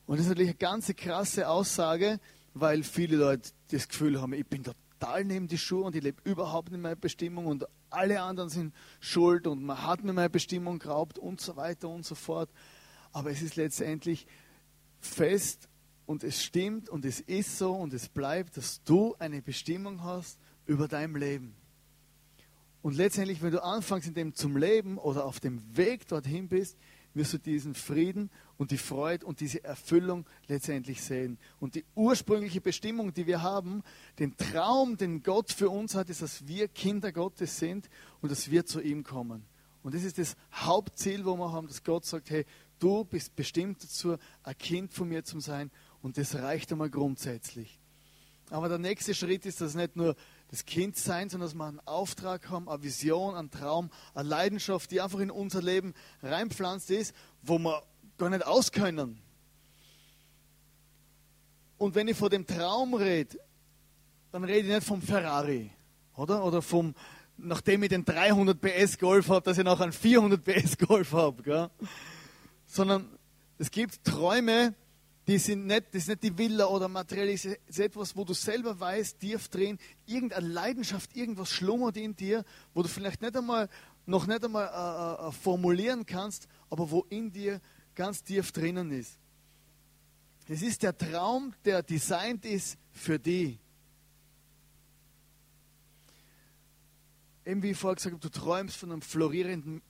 Und 0.06 0.16
das 0.16 0.26
ist 0.26 0.30
natürlich 0.30 0.50
eine 0.50 0.58
ganz 0.58 0.92
krasse 0.96 1.48
Aussage, 1.48 2.18
weil 2.54 2.82
viele 2.82 3.16
Leute 3.18 3.50
das 3.70 3.86
Gefühl 3.86 4.20
haben, 4.20 4.32
ich 4.32 4.46
bin 4.46 4.64
total 5.04 5.24
neben 5.24 5.48
die 5.48 5.58
Schuhe 5.58 5.84
und 5.84 5.94
ich 5.94 6.02
lebe 6.02 6.22
überhaupt 6.24 6.70
nicht 6.70 6.80
meine 6.80 6.96
Bestimmung 6.96 7.46
und 7.46 7.66
alle 7.90 8.22
anderen 8.22 8.48
sind 8.48 8.74
schuld 9.00 9.46
und 9.46 9.62
man 9.62 9.82
hat 9.82 10.02
mir 10.02 10.12
meine 10.12 10.30
Bestimmung 10.30 10.78
geraubt 10.78 11.18
und 11.18 11.40
so 11.40 11.56
weiter 11.56 11.88
und 11.88 12.06
so 12.06 12.14
fort. 12.14 12.50
Aber 13.12 13.30
es 13.30 13.42
ist 13.42 13.56
letztendlich 13.56 14.26
fest 15.00 15.68
und 16.06 16.24
es 16.24 16.42
stimmt 16.42 16.88
und 16.88 17.04
es 17.04 17.20
ist 17.20 17.58
so 17.58 17.74
und 17.74 17.92
es 17.92 18.08
bleibt, 18.08 18.56
dass 18.56 18.82
du 18.84 19.14
eine 19.18 19.42
Bestimmung 19.42 20.02
hast 20.02 20.38
über 20.66 20.88
dein 20.88 21.14
Leben. 21.14 21.54
Und 22.80 22.96
letztendlich, 22.96 23.42
wenn 23.42 23.52
du 23.52 23.62
anfängst 23.62 24.08
in 24.08 24.14
dem 24.14 24.34
zum 24.34 24.56
Leben 24.56 24.98
oder 24.98 25.26
auf 25.26 25.38
dem 25.38 25.62
Weg 25.76 26.08
dorthin 26.08 26.48
bist, 26.48 26.78
wirst 27.14 27.32
du 27.32 27.38
diesen 27.38 27.74
Frieden 27.74 28.30
und 28.58 28.70
die 28.70 28.78
Freude 28.78 29.24
und 29.24 29.40
diese 29.40 29.62
Erfüllung 29.64 30.26
letztendlich 30.48 31.02
sehen. 31.02 31.38
Und 31.60 31.76
die 31.76 31.84
ursprüngliche 31.94 32.60
Bestimmung, 32.60 33.14
die 33.14 33.26
wir 33.26 33.42
haben, 33.42 33.82
den 34.18 34.36
Traum, 34.36 34.96
den 34.96 35.22
Gott 35.22 35.52
für 35.52 35.70
uns 35.70 35.94
hat, 35.94 36.10
ist, 36.10 36.22
dass 36.22 36.46
wir 36.46 36.68
Kinder 36.68 37.12
Gottes 37.12 37.58
sind 37.58 37.88
und 38.20 38.30
dass 38.30 38.50
wir 38.50 38.66
zu 38.66 38.80
ihm 38.80 39.04
kommen. 39.04 39.44
Und 39.82 39.94
das 39.94 40.02
ist 40.02 40.18
das 40.18 40.36
Hauptziel, 40.52 41.24
wo 41.24 41.36
wir 41.36 41.52
haben, 41.52 41.68
dass 41.68 41.84
Gott 41.84 42.04
sagt, 42.04 42.30
hey, 42.30 42.46
du 42.78 43.04
bist 43.04 43.36
bestimmt 43.36 43.82
dazu, 43.84 44.16
ein 44.42 44.58
Kind 44.58 44.94
von 44.94 45.08
mir 45.08 45.24
zu 45.24 45.40
sein. 45.40 45.70
Und 46.02 46.18
das 46.18 46.34
reicht 46.34 46.72
einmal 46.72 46.90
grundsätzlich. 46.90 47.78
Aber 48.50 48.68
der 48.68 48.78
nächste 48.78 49.14
Schritt 49.14 49.46
ist, 49.46 49.60
dass 49.60 49.74
nicht 49.74 49.96
nur 49.96 50.16
das 50.48 50.64
Kind 50.64 50.96
sein, 50.96 51.28
sondern 51.30 51.48
dass 51.48 51.54
wir 51.54 51.66
einen 51.66 51.80
Auftrag 51.80 52.48
haben, 52.50 52.68
eine 52.68 52.82
Vision, 52.82 53.34
einen 53.34 53.50
Traum, 53.50 53.90
eine 54.14 54.28
Leidenschaft, 54.28 54.90
die 54.90 55.00
einfach 55.00 55.18
in 55.18 55.30
unser 55.30 55.62
Leben 55.62 55.94
reinpflanzt 56.22 56.90
ist, 56.90 57.14
wo 57.42 57.58
wir 57.58 57.82
gar 58.18 58.30
nicht 58.30 58.46
auskönnen. 58.46 59.20
Und 61.78 61.94
wenn 61.94 62.08
ich 62.08 62.16
vor 62.16 62.30
dem 62.30 62.46
Traum 62.46 62.94
rede, 62.94 63.38
dann 64.32 64.44
rede 64.44 64.68
ich 64.68 64.74
nicht 64.74 64.86
vom 64.86 65.02
Ferrari, 65.02 65.70
oder? 66.16 66.44
Oder 66.44 66.62
vom, 66.62 66.94
nachdem 67.36 67.82
ich 67.82 67.88
den 67.88 68.04
300 68.04 68.60
PS 68.60 68.98
Golf 68.98 69.28
habe, 69.28 69.42
dass 69.42 69.58
ich 69.58 69.64
noch 69.64 69.80
einen 69.80 69.92
400 69.92 70.42
PS 70.42 70.78
Golf 70.78 71.12
habe, 71.12 71.70
sondern 72.66 73.08
es 73.58 73.70
gibt 73.70 74.04
Träume, 74.04 74.74
Die 75.26 75.38
sind 75.38 75.66
nicht, 75.66 75.86
das 75.92 76.02
ist 76.02 76.08
nicht 76.08 76.22
die 76.22 76.36
Villa 76.36 76.66
oder 76.66 76.86
materiell, 76.86 77.30
es 77.30 77.46
ist 77.46 77.78
etwas, 77.78 78.14
wo 78.14 78.24
du 78.24 78.34
selber 78.34 78.78
weißt, 78.78 79.18
tief 79.20 79.48
drin, 79.48 79.78
irgendeine 80.04 80.46
Leidenschaft, 80.46 81.16
irgendwas 81.16 81.50
schlummert 81.50 81.96
in 81.96 82.14
dir, 82.14 82.44
wo 82.74 82.82
du 82.82 82.88
vielleicht 82.88 83.22
nicht 83.22 83.34
einmal, 83.34 83.70
noch 84.04 84.26
nicht 84.26 84.44
einmal 84.44 84.66
äh, 84.66 85.28
äh, 85.28 85.32
formulieren 85.32 86.04
kannst, 86.04 86.46
aber 86.68 86.90
wo 86.90 87.06
in 87.08 87.32
dir 87.32 87.60
ganz 87.94 88.22
tief 88.22 88.52
drinnen 88.52 88.90
ist. 88.90 89.18
Es 90.46 90.60
ist 90.60 90.82
der 90.82 90.96
Traum, 90.96 91.54
der 91.64 91.82
designt 91.82 92.44
ist 92.44 92.76
für 92.92 93.18
die. 93.18 93.58
Eben 97.46 97.62
wie 97.62 97.70
ich 97.70 97.78
vorher 97.78 97.96
gesagt 97.96 98.14
habe, 98.14 98.22
du 98.22 98.28
träumst 98.28 98.76
von 98.76 98.92
einem 98.92 99.00
florierenden, 99.00 99.80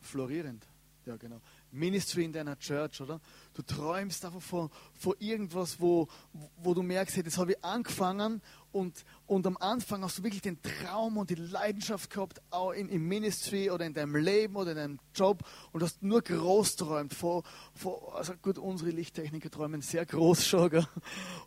florierend, 0.00 0.66
ja 1.06 1.16
genau, 1.16 1.40
Ministry 1.70 2.24
in 2.24 2.32
deiner 2.32 2.58
Church, 2.58 3.00
oder? 3.00 3.20
Du 3.54 3.62
träumst 3.62 4.24
einfach 4.24 4.40
von, 4.40 4.70
von 4.94 5.14
irgendwas, 5.18 5.80
wo, 5.80 6.08
wo 6.56 6.74
du 6.74 6.82
merkst, 6.82 7.16
hey, 7.16 7.22
das 7.22 7.38
habe 7.38 7.52
ich 7.52 7.64
angefangen 7.64 8.40
und, 8.72 9.04
und 9.26 9.46
am 9.46 9.56
Anfang 9.58 10.02
hast 10.02 10.18
du 10.18 10.22
wirklich 10.22 10.40
den 10.40 10.58
Traum 10.62 11.18
und 11.18 11.28
die 11.30 11.34
Leidenschaft 11.34 12.10
gehabt, 12.10 12.40
auch 12.50 12.72
in, 12.72 12.88
im 12.88 13.06
Ministry 13.06 13.70
oder 13.70 13.84
in 13.84 13.92
deinem 13.92 14.16
Leben 14.16 14.56
oder 14.56 14.72
in 14.72 14.76
deinem 14.76 14.98
Job 15.14 15.44
und 15.72 15.82
hast 15.82 16.02
nur 16.02 16.22
groß 16.22 16.76
träumt. 16.76 17.12
Vor, 17.12 17.42
vor, 17.74 18.16
also 18.16 18.32
gut, 18.40 18.58
unsere 18.58 18.90
Lichttechniker 18.90 19.50
träumen 19.50 19.82
sehr 19.82 20.06
groß 20.06 20.46
schon, 20.46 20.70
gell? 20.70 20.86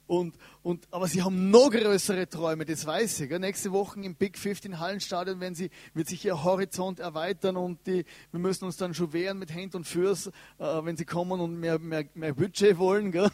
Und, 0.08 0.36
und, 0.62 0.88
aber 0.92 1.08
sie 1.08 1.24
haben 1.24 1.50
noch 1.50 1.72
größere 1.72 2.30
Träume, 2.30 2.64
das 2.64 2.86
weiß 2.86 3.22
ich. 3.22 3.30
Gell? 3.30 3.40
Nächste 3.40 3.72
Woche 3.72 4.00
im 4.00 4.16
Big 4.16 4.38
15 4.38 4.80
Hallenstadion 4.80 5.40
wenn 5.40 5.56
sie, 5.56 5.72
wird 5.96 6.08
sich 6.08 6.24
ihr 6.26 6.44
Horizont 6.44 7.00
erweitern 7.00 7.58
und 7.58 7.88
die, 7.88 8.06
wir 8.32 8.40
müssen 8.40 8.66
uns 8.66 8.78
dann 8.78 8.94
schon 8.94 9.14
wehren 9.14 9.40
mit 9.40 9.54
Hand 9.54 9.74
und 9.74 9.86
Fürs, 9.86 10.28
äh, 10.28 10.32
wenn 10.60 10.96
sie 10.96 11.06
kommen 11.06 11.40
und 11.40 11.60
mehr, 11.60 11.80
mehr, 11.80 12.06
mehr 12.14 12.34
Budget 12.34 12.78
wollen. 12.78 13.12
Gell? 13.12 13.32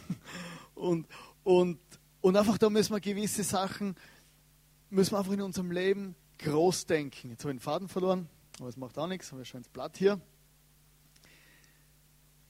Und, 0.74 1.06
und, 1.44 1.78
und 2.22 2.36
einfach 2.36 2.56
da 2.56 2.70
müssen 2.70 2.94
wir 2.94 3.00
gewisse 3.00 3.42
Sachen, 3.42 3.96
müssen 4.88 5.12
wir 5.12 5.18
einfach 5.18 5.32
in 5.32 5.42
unserem 5.42 5.70
Leben 5.70 6.14
groß 6.38 6.86
denken. 6.86 7.30
Jetzt 7.30 7.44
habe 7.44 7.52
ich 7.52 7.58
den 7.58 7.62
Faden 7.62 7.88
verloren, 7.88 8.28
aber 8.58 8.68
es 8.68 8.76
macht 8.76 8.96
auch 8.96 9.08
nichts, 9.08 9.30
haben 9.30 9.38
wir 9.38 9.44
schon 9.44 9.58
ins 9.58 9.68
Blatt 9.68 9.98
hier. 9.98 10.20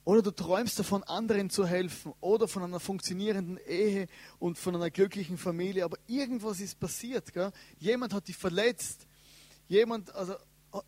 Oder 0.04 0.20
du 0.20 0.30
träumst 0.30 0.78
davon, 0.78 1.02
anderen 1.04 1.48
zu 1.48 1.64
helfen 1.64 2.12
oder 2.20 2.48
von 2.48 2.64
einer 2.64 2.80
funktionierenden 2.80 3.58
Ehe 3.66 4.08
und 4.38 4.58
von 4.58 4.74
einer 4.74 4.90
glücklichen 4.90 5.38
Familie, 5.38 5.85
aber 5.85 5.96
irgendwas 6.06 6.61
ist 6.61 6.78
passiert. 6.78 7.32
Gell? 7.32 7.52
Jemand 7.78 8.12
hat 8.12 8.28
dich 8.28 8.37
verletzt, 8.37 9.06
jemand, 9.68 10.14
also 10.14 10.35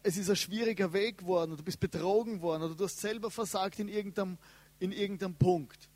es 0.02 0.16
ist 0.16 0.28
ein 0.28 0.36
schwieriger 0.36 0.92
Weg 0.92 1.18
geworden, 1.18 1.56
du 1.56 1.62
bist 1.62 1.78
betrogen 1.78 2.42
worden 2.42 2.64
oder 2.64 2.74
du 2.74 2.84
hast 2.84 3.00
selber 3.00 3.30
versagt 3.30 3.78
in 3.78 3.88
irgendeinem, 3.88 4.36
in 4.80 4.92
irgendeinem 4.92 5.36
Punkt. 5.36 5.88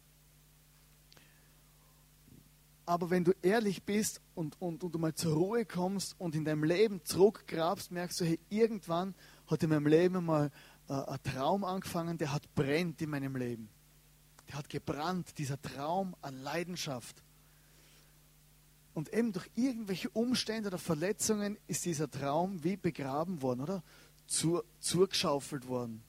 Aber 2.88 3.10
wenn 3.10 3.22
du 3.22 3.32
ehrlich 3.42 3.82
bist 3.82 4.22
und, 4.34 4.58
und, 4.62 4.82
und 4.82 4.94
du 4.94 4.98
mal 4.98 5.14
zur 5.14 5.34
Ruhe 5.34 5.66
kommst 5.66 6.18
und 6.18 6.34
in 6.34 6.46
deinem 6.46 6.64
Leben 6.64 7.04
zurückgrabst, 7.04 7.92
merkst 7.92 8.18
du, 8.18 8.24
hey, 8.24 8.40
irgendwann 8.48 9.14
hat 9.46 9.62
in 9.62 9.68
meinem 9.68 9.86
Leben 9.86 10.24
mal 10.24 10.50
äh, 10.88 10.94
ein 10.94 11.22
Traum 11.22 11.64
angefangen, 11.64 12.16
der 12.16 12.32
hat 12.32 12.54
brennt 12.54 13.02
in 13.02 13.10
meinem 13.10 13.36
Leben. 13.36 13.68
Der 14.48 14.56
hat 14.56 14.70
gebrannt, 14.70 15.36
dieser 15.36 15.60
Traum 15.60 16.16
an 16.22 16.42
Leidenschaft. 16.42 17.22
Und 18.94 19.12
eben 19.12 19.34
durch 19.34 19.50
irgendwelche 19.54 20.08
Umstände 20.08 20.68
oder 20.68 20.78
Verletzungen 20.78 21.58
ist 21.66 21.84
dieser 21.84 22.10
Traum 22.10 22.64
wie 22.64 22.78
begraben 22.78 23.42
worden, 23.42 23.60
oder? 23.60 23.82
Zur, 24.26 24.64
zugeschaufelt 24.80 25.68
worden. 25.68 26.02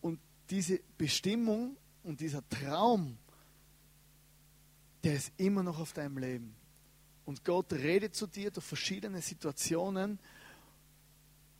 Und 0.00 0.18
diese 0.50 0.80
Bestimmung 0.98 1.76
und 2.02 2.18
dieser 2.18 2.42
Traum, 2.48 3.16
der 5.04 5.14
ist 5.14 5.32
immer 5.36 5.62
noch 5.62 5.78
auf 5.78 5.92
deinem 5.92 6.18
Leben. 6.18 6.56
Und 7.26 7.44
Gott 7.44 7.72
redet 7.72 8.14
zu 8.14 8.26
dir 8.26 8.50
durch 8.50 8.66
verschiedene 8.66 9.20
Situationen. 9.20 10.18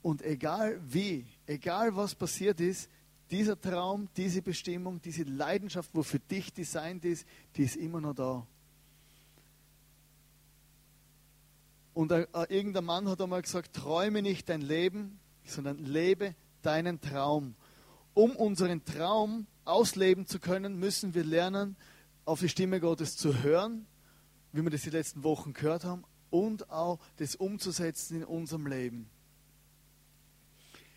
Und 0.03 0.23
egal 0.23 0.81
wie, 0.87 1.27
egal 1.47 1.95
was 1.95 2.15
passiert 2.15 2.61
ist, 2.61 2.89
dieser 3.31 3.59
Traum, 3.59 4.09
diese 4.17 4.43
Bestimmung, 4.43 5.01
diese 5.01 5.23
Leidenschaft, 5.25 5.91
wo 5.93 6.03
für 6.03 6.19
dich 6.19 6.53
designt 6.53 7.05
ist, 7.05 7.27
die 7.57 7.65
ist 7.65 7.77
immer 7.77 8.01
noch 8.01 8.15
da. 8.15 8.47
Und 11.95 12.11
irgendein 12.11 12.85
Mann 12.85 13.09
hat 13.09 13.21
einmal 13.21 13.43
gesagt, 13.43 13.75
träume 13.75 14.21
nicht 14.21 14.49
dein 14.49 14.61
Leben, 14.63 15.19
sondern 15.45 15.79
lebe 15.79 16.35
deinen 16.63 17.01
Traum. 17.01 17.55
Um 18.15 18.35
unseren 18.37 18.85
Traum 18.85 19.47
ausleben 19.65 20.27
zu 20.27 20.39
können, 20.39 20.79
müssen 20.79 21.15
wir 21.15 21.25
lernen, 21.25 21.77
auf 22.25 22.41
die 22.41 22.49
Stimme 22.49 22.81
Gottes 22.81 23.17
zu 23.17 23.43
hören, 23.43 23.87
wie 24.53 24.63
wir 24.63 24.71
das 24.71 24.83
die 24.83 24.91
letzten 24.91 25.23
Wochen 25.25 25.53
gehört 25.53 25.85
haben, 25.85 26.05
und 26.31 26.71
auch 26.71 26.99
das 27.17 27.37
umzusetzen 27.37 28.19
in 28.19 28.25
unserem 28.25 28.67
Leben. 28.67 29.09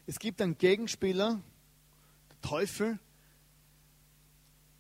Es 0.06 0.20
gibt 0.20 0.42
einen 0.42 0.58
Gegenspieler, 0.58 1.42
der 2.30 2.42
Teufel, 2.42 3.00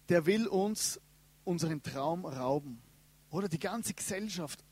der 0.10 0.26
will 0.26 0.48
uns 0.48 1.00
unseren 1.44 1.84
Traum 1.84 2.26
rauben. 2.26 2.82
Oder 3.30 3.50
die 3.50 3.60
ganze 3.60 3.94
Gesellschaft, 3.94 4.64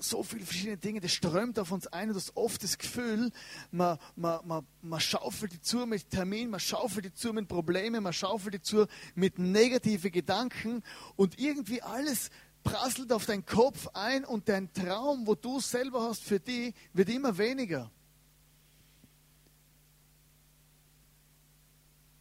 so 0.00 0.22
viele 0.22 0.44
verschiedene 0.44 0.76
Dinge, 0.76 1.00
das 1.00 1.12
strömt 1.12 1.58
auf 1.58 1.70
uns 1.72 1.86
ein 1.86 2.08
und 2.08 2.14
du 2.14 2.20
hast 2.20 2.36
oft 2.36 2.62
das 2.62 2.78
Gefühl, 2.78 3.30
man, 3.70 3.98
man, 4.16 4.46
man, 4.46 4.66
man 4.82 5.00
schaufelt 5.00 5.52
die 5.52 5.60
zu 5.60 5.86
mit 5.86 6.10
Termin, 6.10 6.50
man 6.50 6.60
schaufelt 6.60 7.04
die 7.04 7.14
zu 7.14 7.32
mit 7.32 7.48
Problemen, 7.48 8.02
man 8.02 8.12
schaufelt 8.12 8.54
die 8.54 8.62
zu 8.62 8.86
mit 9.14 9.38
negativen 9.38 10.12
Gedanken 10.12 10.82
und 11.16 11.38
irgendwie 11.38 11.82
alles 11.82 12.30
prasselt 12.62 13.12
auf 13.12 13.26
deinen 13.26 13.46
Kopf 13.46 13.88
ein 13.94 14.24
und 14.24 14.48
dein 14.48 14.72
Traum, 14.72 15.26
wo 15.26 15.34
du 15.34 15.60
selber 15.60 16.02
hast 16.02 16.22
für 16.22 16.40
dich, 16.40 16.74
wird 16.92 17.08
immer 17.08 17.38
weniger. 17.38 17.90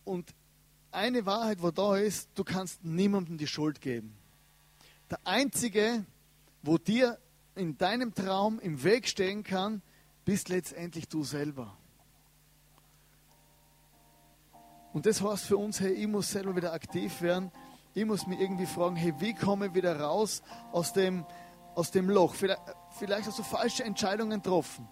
Und 0.05 0.33
eine 0.91 1.25
Wahrheit, 1.25 1.61
wo 1.61 1.71
da 1.71 1.97
ist, 1.97 2.29
du 2.35 2.43
kannst 2.43 2.83
niemandem 2.83 3.37
die 3.37 3.47
Schuld 3.47 3.81
geben. 3.81 4.17
Der 5.09 5.19
einzige, 5.25 6.05
wo 6.61 6.77
dir 6.77 7.19
in 7.57 7.77
deinem 7.77 8.13
Traum 8.13 8.59
im 8.59 8.83
Weg 8.83 9.07
stehen 9.07 9.43
kann, 9.43 9.81
bist 10.25 10.49
letztendlich 10.49 11.07
du 11.07 11.23
selber. 11.23 11.77
Und 14.93 15.05
das 15.05 15.21
heißt 15.21 15.45
für 15.45 15.57
uns, 15.57 15.79
hey, 15.79 15.91
ich 15.91 16.07
muss 16.07 16.31
selber 16.31 16.55
wieder 16.55 16.73
aktiv 16.73 17.21
werden. 17.21 17.51
Ich 17.93 18.05
muss 18.05 18.25
mir 18.27 18.39
irgendwie 18.39 18.65
fragen, 18.65 18.95
hey, 18.95 19.13
wie 19.19 19.33
komme 19.33 19.67
ich 19.67 19.73
wieder 19.73 19.99
raus 19.99 20.41
aus 20.71 20.93
dem, 20.93 21.25
aus 21.75 21.91
dem 21.91 22.09
Loch? 22.09 22.33
Vielleicht, 22.33 22.61
vielleicht 22.97 23.27
hast 23.27 23.39
du 23.39 23.43
falsche 23.43 23.83
Entscheidungen 23.83 24.41
getroffen. 24.41 24.87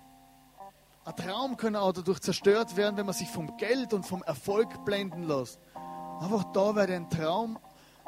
Ein 1.05 1.15
Traum 1.15 1.57
kann 1.57 1.75
auch 1.75 1.91
dadurch 1.91 2.19
zerstört 2.19 2.77
werden, 2.77 2.97
wenn 2.97 3.05
man 3.05 3.13
sich 3.13 3.29
vom 3.29 3.57
Geld 3.57 3.93
und 3.93 4.05
vom 4.05 4.23
Erfolg 4.23 4.85
blenden 4.85 5.23
lässt. 5.23 5.59
Einfach 6.19 6.45
da 6.53 6.75
wäre 6.75 6.93
ein 6.93 7.09
Traum 7.09 7.59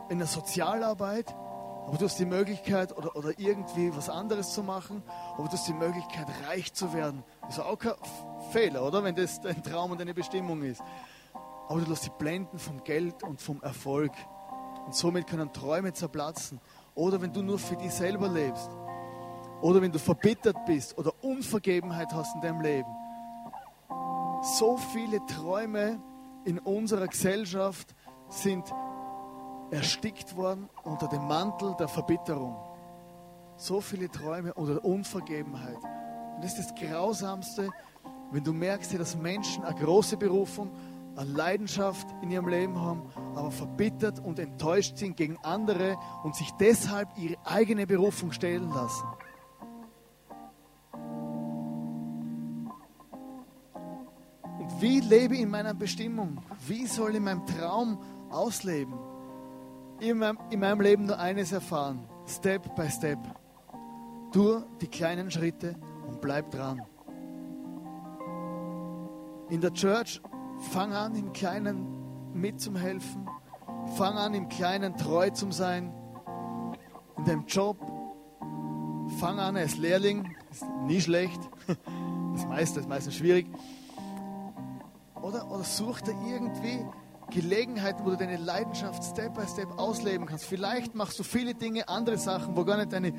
in 0.09 0.17
der 0.17 0.27
Sozialarbeit, 0.27 1.35
aber 1.87 1.97
du 1.97 2.03
hast 2.03 2.19
die 2.19 2.25
Möglichkeit 2.25 2.95
oder, 2.97 3.15
oder 3.15 3.31
irgendwie 3.37 3.95
was 3.95 4.09
anderes 4.09 4.53
zu 4.53 4.61
machen, 4.61 5.01
aber 5.37 5.45
du 5.47 5.53
hast 5.53 5.69
die 5.69 5.73
Möglichkeit, 5.73 6.27
reich 6.45 6.73
zu 6.73 6.93
werden. 6.93 7.23
Das 7.43 7.57
ist 7.57 7.59
auch 7.63 7.79
kein 7.79 7.93
Fehler, 8.51 8.85
oder? 8.85 9.05
Wenn 9.05 9.15
das 9.15 9.39
dein 9.39 9.63
Traum 9.63 9.91
und 9.91 10.01
deine 10.01 10.13
Bestimmung 10.13 10.63
ist. 10.63 10.83
Aber 11.69 11.79
du 11.79 11.89
lässt 11.89 12.03
dich 12.03 12.11
blenden 12.11 12.59
vom 12.59 12.83
Geld 12.83 13.23
und 13.23 13.41
vom 13.41 13.63
Erfolg. 13.63 14.11
Und 14.85 14.95
somit 14.95 15.27
können 15.27 15.53
Träume 15.53 15.93
zerplatzen. 15.93 16.59
Oder 16.93 17.21
wenn 17.21 17.31
du 17.31 17.41
nur 17.41 17.57
für 17.57 17.77
dich 17.77 17.93
selber 17.93 18.27
lebst. 18.27 18.69
Oder 19.61 19.81
wenn 19.81 19.93
du 19.93 19.99
verbittert 19.99 20.65
bist 20.65 20.97
oder 20.97 21.13
Unvergebenheit 21.21 22.11
hast 22.11 22.35
in 22.35 22.41
deinem 22.41 22.59
Leben. 22.59 22.89
So 24.57 24.75
viele 24.75 25.25
Träume 25.25 26.01
in 26.43 26.59
unserer 26.59 27.07
Gesellschaft 27.07 27.95
sind 28.27 28.65
erstickt 29.71 30.35
worden 30.35 30.69
unter 30.83 31.07
dem 31.07 31.27
Mantel 31.27 31.75
der 31.79 31.87
Verbitterung. 31.87 32.55
So 33.57 33.81
viele 33.81 34.09
Träume 34.09 34.53
oder 34.53 34.83
Unvergebenheit. 34.85 35.77
Und 36.35 36.43
das 36.43 36.57
ist 36.57 36.69
das 36.69 36.75
Grausamste, 36.75 37.71
wenn 38.31 38.43
du 38.43 38.53
merkst, 38.53 38.97
dass 38.99 39.15
Menschen 39.17 39.63
eine 39.63 39.79
große 39.79 40.17
Berufung, 40.17 40.71
eine 41.15 41.31
Leidenschaft 41.31 42.07
in 42.21 42.29
ihrem 42.29 42.47
Leben 42.47 42.79
haben, 42.79 43.09
aber 43.35 43.49
verbittert 43.49 44.19
und 44.19 44.37
enttäuscht 44.37 44.97
sind 44.97 45.17
gegen 45.17 45.37
andere 45.43 45.97
und 46.23 46.35
sich 46.35 46.51
deshalb 46.59 47.09
ihre 47.17 47.37
eigene 47.45 47.87
Berufung 47.87 48.31
stehlen 48.31 48.69
lassen. 48.69 49.07
Und 54.59 54.81
wie 54.81 54.99
lebe 54.99 55.35
ich 55.35 55.41
in 55.41 55.49
meiner 55.49 55.73
Bestimmung? 55.73 56.37
Wie 56.67 56.85
soll 56.85 57.11
ich 57.11 57.17
in 57.17 57.23
meinem 57.23 57.45
Traum 57.47 57.97
ausleben? 58.29 58.93
In 59.99 60.17
meinem, 60.17 60.37
in 60.49 60.59
meinem 60.59 60.81
Leben 60.81 61.05
nur 61.05 61.19
eines 61.19 61.51
erfahren. 61.51 62.07
Step 62.27 62.75
by 62.75 62.89
Step. 62.89 63.19
Tu 64.31 64.61
die 64.81 64.87
kleinen 64.87 65.31
Schritte 65.31 65.75
und 66.07 66.21
bleib 66.21 66.51
dran. 66.51 66.81
In 69.49 69.61
der 69.61 69.73
Church 69.73 70.21
fang 70.71 70.93
an, 70.93 71.15
im 71.15 71.31
Kleinen 71.31 72.33
mitzuhelfen. 72.33 73.29
fang 73.95 74.17
an, 74.17 74.33
im 74.33 74.49
Kleinen 74.49 74.97
treu 74.97 75.29
zu 75.29 75.51
sein. 75.51 75.93
In 77.17 77.25
deinem 77.25 77.45
Job. 77.45 77.77
Fang 79.19 79.39
an 79.39 79.55
als 79.55 79.77
Lehrling. 79.77 80.35
Ist 80.51 80.65
nie 80.85 81.01
schlecht. 81.01 81.39
Das 82.33 82.45
meiste 82.45 82.79
ist 82.79 82.87
meistens 82.87 83.15
schwierig. 83.15 83.47
Oder, 85.15 85.49
oder 85.49 85.63
such 85.63 86.01
dir 86.01 86.13
irgendwie 86.23 86.85
Gelegenheiten, 87.29 88.05
wo 88.05 88.11
du 88.11 88.17
deine 88.17 88.37
Leidenschaft 88.37 89.03
Step 89.03 89.35
by 89.35 89.45
Step 89.47 89.77
ausleben 89.77 90.25
kannst. 90.25 90.45
Vielleicht 90.45 90.95
machst 90.95 91.19
du 91.19 91.23
viele 91.23 91.53
Dinge, 91.53 91.87
andere 91.87 92.17
Sachen, 92.17 92.55
wo 92.55 92.63
gar 92.63 92.77
nicht 92.77 92.93
deine 92.93 93.13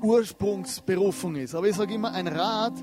Ursprungsberufung 0.00 1.36
ist. 1.36 1.54
Aber 1.54 1.68
ich 1.68 1.76
sage 1.76 1.94
immer, 1.94 2.12
ein 2.12 2.28
Rad, 2.28 2.74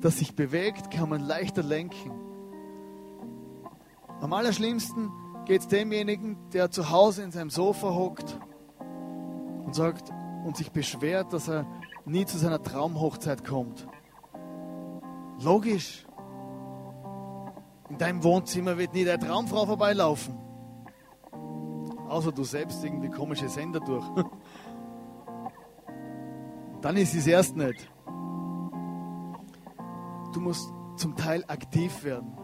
das 0.00 0.18
sich 0.18 0.34
bewegt, 0.34 0.90
kann 0.90 1.08
man 1.08 1.20
leichter 1.20 1.62
lenken. 1.62 2.12
Am 4.20 4.32
allerschlimmsten 4.32 5.10
geht 5.44 5.60
es 5.60 5.68
demjenigen, 5.68 6.38
der 6.52 6.70
zu 6.70 6.90
Hause 6.90 7.22
in 7.22 7.30
seinem 7.30 7.50
Sofa 7.50 7.94
hockt 7.94 8.38
und 9.64 9.74
sagt 9.74 10.10
und 10.44 10.56
sich 10.56 10.72
beschwert, 10.72 11.32
dass 11.32 11.48
er 11.48 11.66
nie 12.06 12.24
zu 12.24 12.38
seiner 12.38 12.62
Traumhochzeit 12.62 13.44
kommt. 13.44 13.86
Logisch. 15.42 16.06
In 17.94 17.98
deinem 17.98 18.24
Wohnzimmer 18.24 18.76
wird 18.76 18.92
nie 18.92 19.04
deine 19.04 19.24
Traumfrau 19.24 19.66
vorbeilaufen. 19.66 20.36
Außer 22.08 22.32
du 22.32 22.42
selbst 22.42 22.82
irgendwie 22.82 23.08
komische 23.08 23.48
Sender 23.48 23.78
durch. 23.78 24.04
Dann 26.80 26.96
ist 26.96 27.14
es 27.14 27.28
erst 27.28 27.56
nicht. 27.56 27.88
Du 30.32 30.40
musst 30.40 30.72
zum 30.96 31.14
Teil 31.14 31.44
aktiv 31.46 32.02
werden 32.02 32.36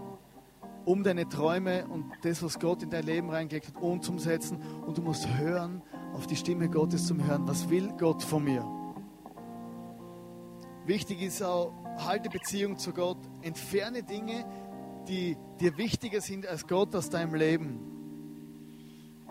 um 0.84 1.02
deine 1.02 1.28
Träume 1.28 1.86
und 1.88 2.10
das, 2.22 2.42
was 2.42 2.58
Gott 2.58 2.84
in 2.84 2.90
dein 2.90 3.04
Leben 3.04 3.28
reingelegt 3.28 3.68
hat, 3.68 3.82
umzusetzen. 3.82 4.62
Und 4.86 4.98
du 4.98 5.02
musst 5.02 5.28
hören, 5.36 5.82
auf 6.14 6.26
die 6.26 6.36
Stimme 6.36 6.68
Gottes 6.68 7.06
zum 7.06 7.24
Hören. 7.24 7.46
Was 7.46 7.68
will 7.70 7.92
Gott 7.98 8.22
von 8.22 8.44
mir? 8.44 8.64
Wichtig 10.86 11.22
ist 11.22 11.42
auch, 11.42 11.72
halte 11.98 12.30
Beziehung 12.30 12.78
zu 12.78 12.92
Gott. 12.92 13.18
Entferne 13.42 14.02
Dinge, 14.02 14.44
die 15.08 15.36
dir 15.60 15.76
wichtiger 15.76 16.20
sind 16.20 16.46
als 16.46 16.66
Gott 16.66 16.94
aus 16.94 17.10
deinem 17.10 17.34
Leben. 17.34 17.80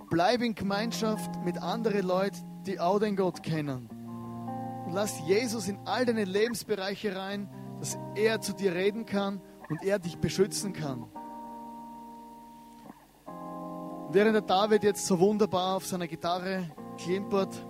Bleib 0.10 0.42
in 0.42 0.56
Gemeinschaft 0.56 1.32
mit 1.44 1.58
anderen 1.62 2.06
Leuten, 2.06 2.64
die 2.66 2.80
auch 2.80 3.00
den 3.00 3.16
Gott 3.16 3.44
kennen. 3.44 3.90
Und 4.86 4.94
lass 4.94 5.20
Jesus 5.28 5.68
in 5.68 5.78
all 5.86 6.06
deine 6.06 6.26
Lebensbereiche 6.26 7.16
rein, 7.16 7.48
dass 7.80 7.98
er 8.16 8.42
zu 8.42 8.54
dir 8.54 8.74
reden 8.74 9.06
kann 9.06 9.42
und 9.70 9.84
er 9.84 10.00
dich 10.00 10.18
beschützen 10.18 10.74
kann. 10.74 11.06
Während 14.12 14.34
der 14.34 14.42
David 14.42 14.84
jetzt 14.84 15.06
so 15.06 15.20
wunderbar 15.20 15.76
auf 15.76 15.86
seiner 15.86 16.08
Gitarre 16.08 16.72
klimpert, 16.98 17.64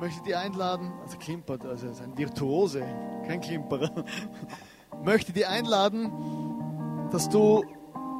möchte 0.00 0.18
ich 0.18 0.24
dich 0.24 0.36
einladen, 0.36 0.92
also 1.00 1.16
klimpert, 1.18 1.64
also 1.64 1.86
ist 1.86 2.02
ein 2.02 2.18
Virtuose, 2.18 2.80
kein 3.24 3.40
Klimperer, 3.40 4.04
möchte 5.04 5.32
dich 5.32 5.46
einladen, 5.46 6.41
dass 7.12 7.28
du 7.28 7.62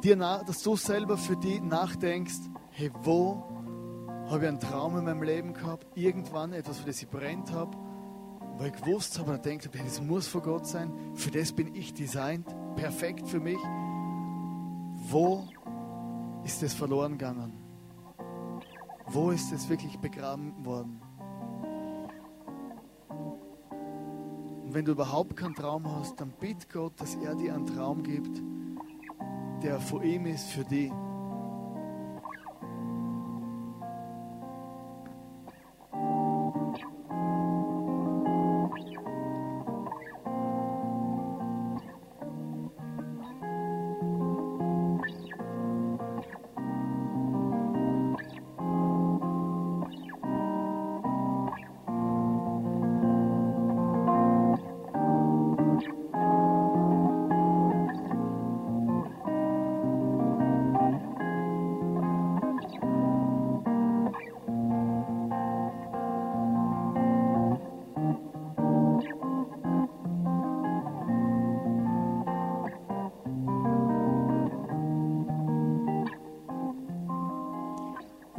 dir, 0.03 0.15
dass 0.15 0.61
du 0.61 0.75
selber 0.75 1.17
für 1.17 1.35
dich 1.35 1.59
nachdenkst, 1.61 2.41
hey, 2.69 2.91
wo 3.01 3.43
habe 4.29 4.43
ich 4.43 4.47
einen 4.47 4.59
Traum 4.59 4.97
in 4.97 5.05
meinem 5.05 5.23
Leben 5.23 5.53
gehabt, 5.53 5.87
irgendwann 5.95 6.53
etwas, 6.53 6.77
für 6.77 6.85
das 6.85 7.01
ich 7.01 7.09
brennt 7.09 7.51
habe, 7.51 7.75
weil 8.59 8.67
ich 8.67 8.81
gewusst 8.81 9.17
habe 9.17 9.31
und 9.31 9.43
denkt 9.43 9.65
habe, 9.65 9.77
hey, 9.79 9.85
das 9.87 9.99
muss 9.99 10.27
von 10.27 10.43
Gott 10.43 10.67
sein, 10.67 10.91
für 11.15 11.31
das 11.31 11.51
bin 11.51 11.73
ich 11.73 11.95
designt, 11.95 12.45
perfekt 12.75 13.27
für 13.27 13.39
mich. 13.39 13.57
Wo 15.09 15.43
ist 16.43 16.61
es 16.61 16.75
verloren 16.75 17.17
gegangen? 17.17 17.53
Wo 19.07 19.31
ist 19.31 19.51
es 19.51 19.69
wirklich 19.69 19.97
begraben 19.97 20.53
worden? 20.63 21.01
Und 24.63 24.73
wenn 24.73 24.85
du 24.85 24.91
überhaupt 24.91 25.35
keinen 25.35 25.55
Traum 25.55 25.91
hast, 25.97 26.21
dann 26.21 26.31
bitt 26.39 26.69
Gott, 26.71 26.93
dass 27.01 27.15
er 27.15 27.33
dir 27.35 27.55
einen 27.55 27.65
Traum 27.65 28.03
gibt, 28.03 28.41
der 29.63 29.79
vor 29.79 30.03
ihm 30.03 30.25
ist 30.25 30.49
für 30.49 30.65
dich. 30.65 30.91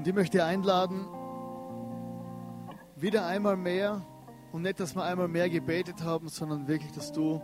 Und 0.04 0.08
ich 0.08 0.14
möchte 0.14 0.44
einladen, 0.44 1.06
wieder 2.94 3.24
einmal 3.24 3.56
mehr 3.56 4.04
und 4.52 4.60
nicht, 4.60 4.78
dass 4.78 4.94
wir 4.94 5.02
einmal 5.02 5.28
mehr 5.28 5.48
gebetet 5.48 6.04
haben, 6.04 6.28
sondern 6.28 6.68
wirklich, 6.68 6.92
dass 6.92 7.10
du 7.10 7.40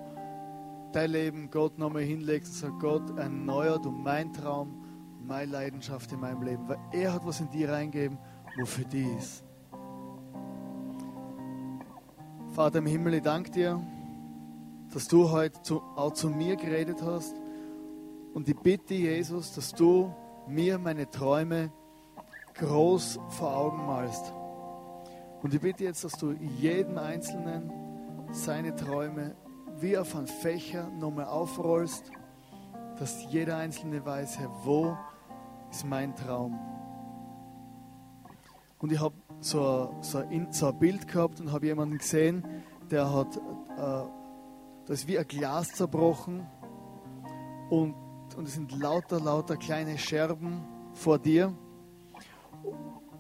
dein 0.93 1.11
Leben 1.11 1.51
Gott 1.51 1.79
nochmal 1.79 2.03
hinlegst 2.03 2.53
und 2.53 2.59
sagst, 2.59 2.79
Gott, 2.81 3.19
erneuert 3.19 3.87
du 3.87 3.91
mein 3.91 4.35
Traum, 4.35 4.85
meine 5.27 5.51
Leidenschaft 5.51 6.13
in 6.13 6.21
meinem 6.21 6.43
Leben, 6.43 6.69
weil 6.69 6.77
er 6.93 7.15
hat 7.15 7.25
was 7.25 7.41
in 7.41 7.49
dir 7.49 7.71
reingegeben, 7.71 8.19
wofür 8.59 8.85
die 8.85 9.09
ist. 9.19 9.43
Vater 12.51 12.81
im 12.81 12.87
Himmel, 12.87 13.15
ich 13.15 13.23
danke 13.23 13.53
dir, 13.53 13.81
dass 14.93 15.09
du 15.09 15.31
heute 15.31 15.63
zu, 15.63 15.81
auch 15.97 16.13
zu 16.13 16.29
mir 16.29 16.57
geredet 16.57 17.01
hast. 17.03 17.35
Und 18.35 18.51
ich 18.51 18.57
bitte, 18.59 18.93
Jesus, 18.93 19.55
dass 19.55 19.73
du 19.73 20.15
mir 20.47 20.79
meine 20.79 21.09
Träume 21.09 21.73
groß 22.55 23.19
vor 23.29 23.57
Augen 23.57 23.87
malst. 23.87 24.33
Und 25.43 25.55
ich 25.55 25.61
bitte 25.61 25.85
jetzt, 25.85 26.05
dass 26.05 26.13
du 26.13 26.33
jedem 26.33 26.99
Einzelnen 26.99 27.73
seine 28.33 28.77
Träume 28.77 29.35
wie 29.79 29.97
auf 29.97 30.15
einen 30.15 30.27
Fächer 30.27 30.89
nochmal 30.91 31.27
aufrollst, 31.27 32.11
dass 32.99 33.25
jeder 33.31 33.57
Einzelne 33.57 34.05
weiß, 34.05 34.39
Herr, 34.39 34.51
wo 34.65 34.97
ist 35.71 35.87
mein 35.87 36.15
Traum? 36.15 36.59
Und 38.79 38.93
ich 38.93 39.01
habe 39.01 39.15
so, 39.41 39.95
so, 40.01 40.19
ein, 40.19 40.53
so 40.53 40.69
ein 40.69 40.79
Bild 40.79 41.09
gehabt 41.09 41.41
und 41.41 41.53
habe 41.53 41.67
jemanden 41.67 41.99
gesehen, 41.99 42.45
der 42.91 43.13
hat, 43.13 43.37
äh, 43.37 44.05
das 44.87 45.01
ist 45.01 45.09
wie 45.09 45.19
ein 45.19 45.27
Glas 45.27 45.73
zerbrochen 45.73 46.47
und, 47.71 47.95
und 48.37 48.47
es 48.47 48.55
sind 48.55 48.77
lauter, 48.79 49.21
lauter 49.21 49.57
kleine 49.57 49.97
Scherben 49.97 50.63
vor 50.93 51.19
dir 51.19 51.55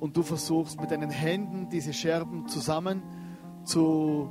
und 0.00 0.16
du 0.16 0.22
versuchst 0.22 0.80
mit 0.80 0.90
deinen 0.90 1.10
Händen 1.10 1.68
diese 1.68 1.92
Scherben 1.92 2.48
zusammen 2.48 3.02
zu, 3.64 4.28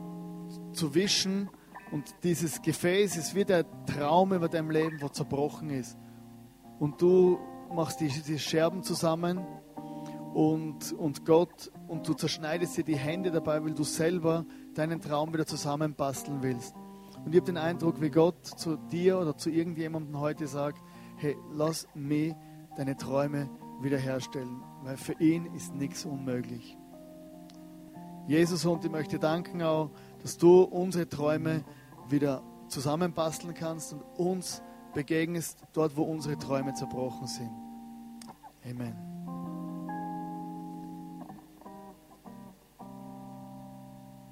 zu 0.74 0.96
wischen 0.96 1.50
und 1.92 2.16
dieses 2.24 2.62
Gefäß 2.62 3.18
ist 3.18 3.36
wie 3.36 3.46
der 3.46 3.66
Traum 3.86 4.34
über 4.34 4.48
deinem 4.48 4.72
Leben, 4.72 5.02
wo 5.02 5.10
zerbrochen 5.10 5.70
ist. 5.70 5.98
Und 6.80 7.02
du 7.02 7.40
machst 7.74 8.00
diese, 8.00 8.22
diese 8.24 8.40
Scherben 8.40 8.84
zusammen 8.84 9.40
und, 10.34 10.94
und 10.94 11.26
Gott 11.26 11.72
und 11.88 12.08
du 12.08 12.14
zerschneidest 12.14 12.78
dir 12.78 12.84
die 12.84 12.98
Hände 12.98 13.32
dabei, 13.32 13.64
weil 13.64 13.74
du 13.74 13.84
selber 13.84 14.46
deinen 14.76 15.02
Traum 15.02 15.34
wieder 15.34 15.46
zusammenbasteln 15.46 16.42
willst. 16.42 16.76
Und 17.26 17.34
ich 17.34 17.42
habe 17.42 17.52
den 17.52 17.58
Eindruck, 17.58 18.02
wie 18.02 18.10
Gott 18.10 18.46
zu 18.46 18.78
dir 18.78 19.20
oder 19.20 19.36
zu 19.36 19.50
irgendjemandem 19.50 20.20
heute 20.20 20.48
sagt, 20.48 20.82
hey, 21.18 21.36
lass 21.52 21.88
mich 21.94 22.34
deine 22.78 22.96
Träume 22.96 23.50
wiederherstellen 23.82 24.62
weil 24.84 24.98
für 24.98 25.14
ihn 25.14 25.46
ist 25.56 25.76
nichts 25.76 26.06
unmöglich. 26.06 26.78
Jesus, 28.28 28.66
und 28.66 28.86
ich 28.86 28.92
möchte 28.92 29.20
danken 29.20 29.62
auch, 29.62 29.92
dass 30.22 30.38
du 30.38 30.62
unsere 30.62 31.10
Träume 31.10 31.64
wieder 32.10 32.44
zusammenbasteln 32.68 33.54
kannst 33.54 33.94
und 33.94 34.02
uns 34.18 34.62
begegnest 34.94 35.64
dort, 35.74 35.98
wo 35.98 36.04
unsere 36.04 36.38
Träume 36.38 36.74
zerbrochen 36.74 37.28
sind. 37.28 37.52
Amen. 38.64 39.09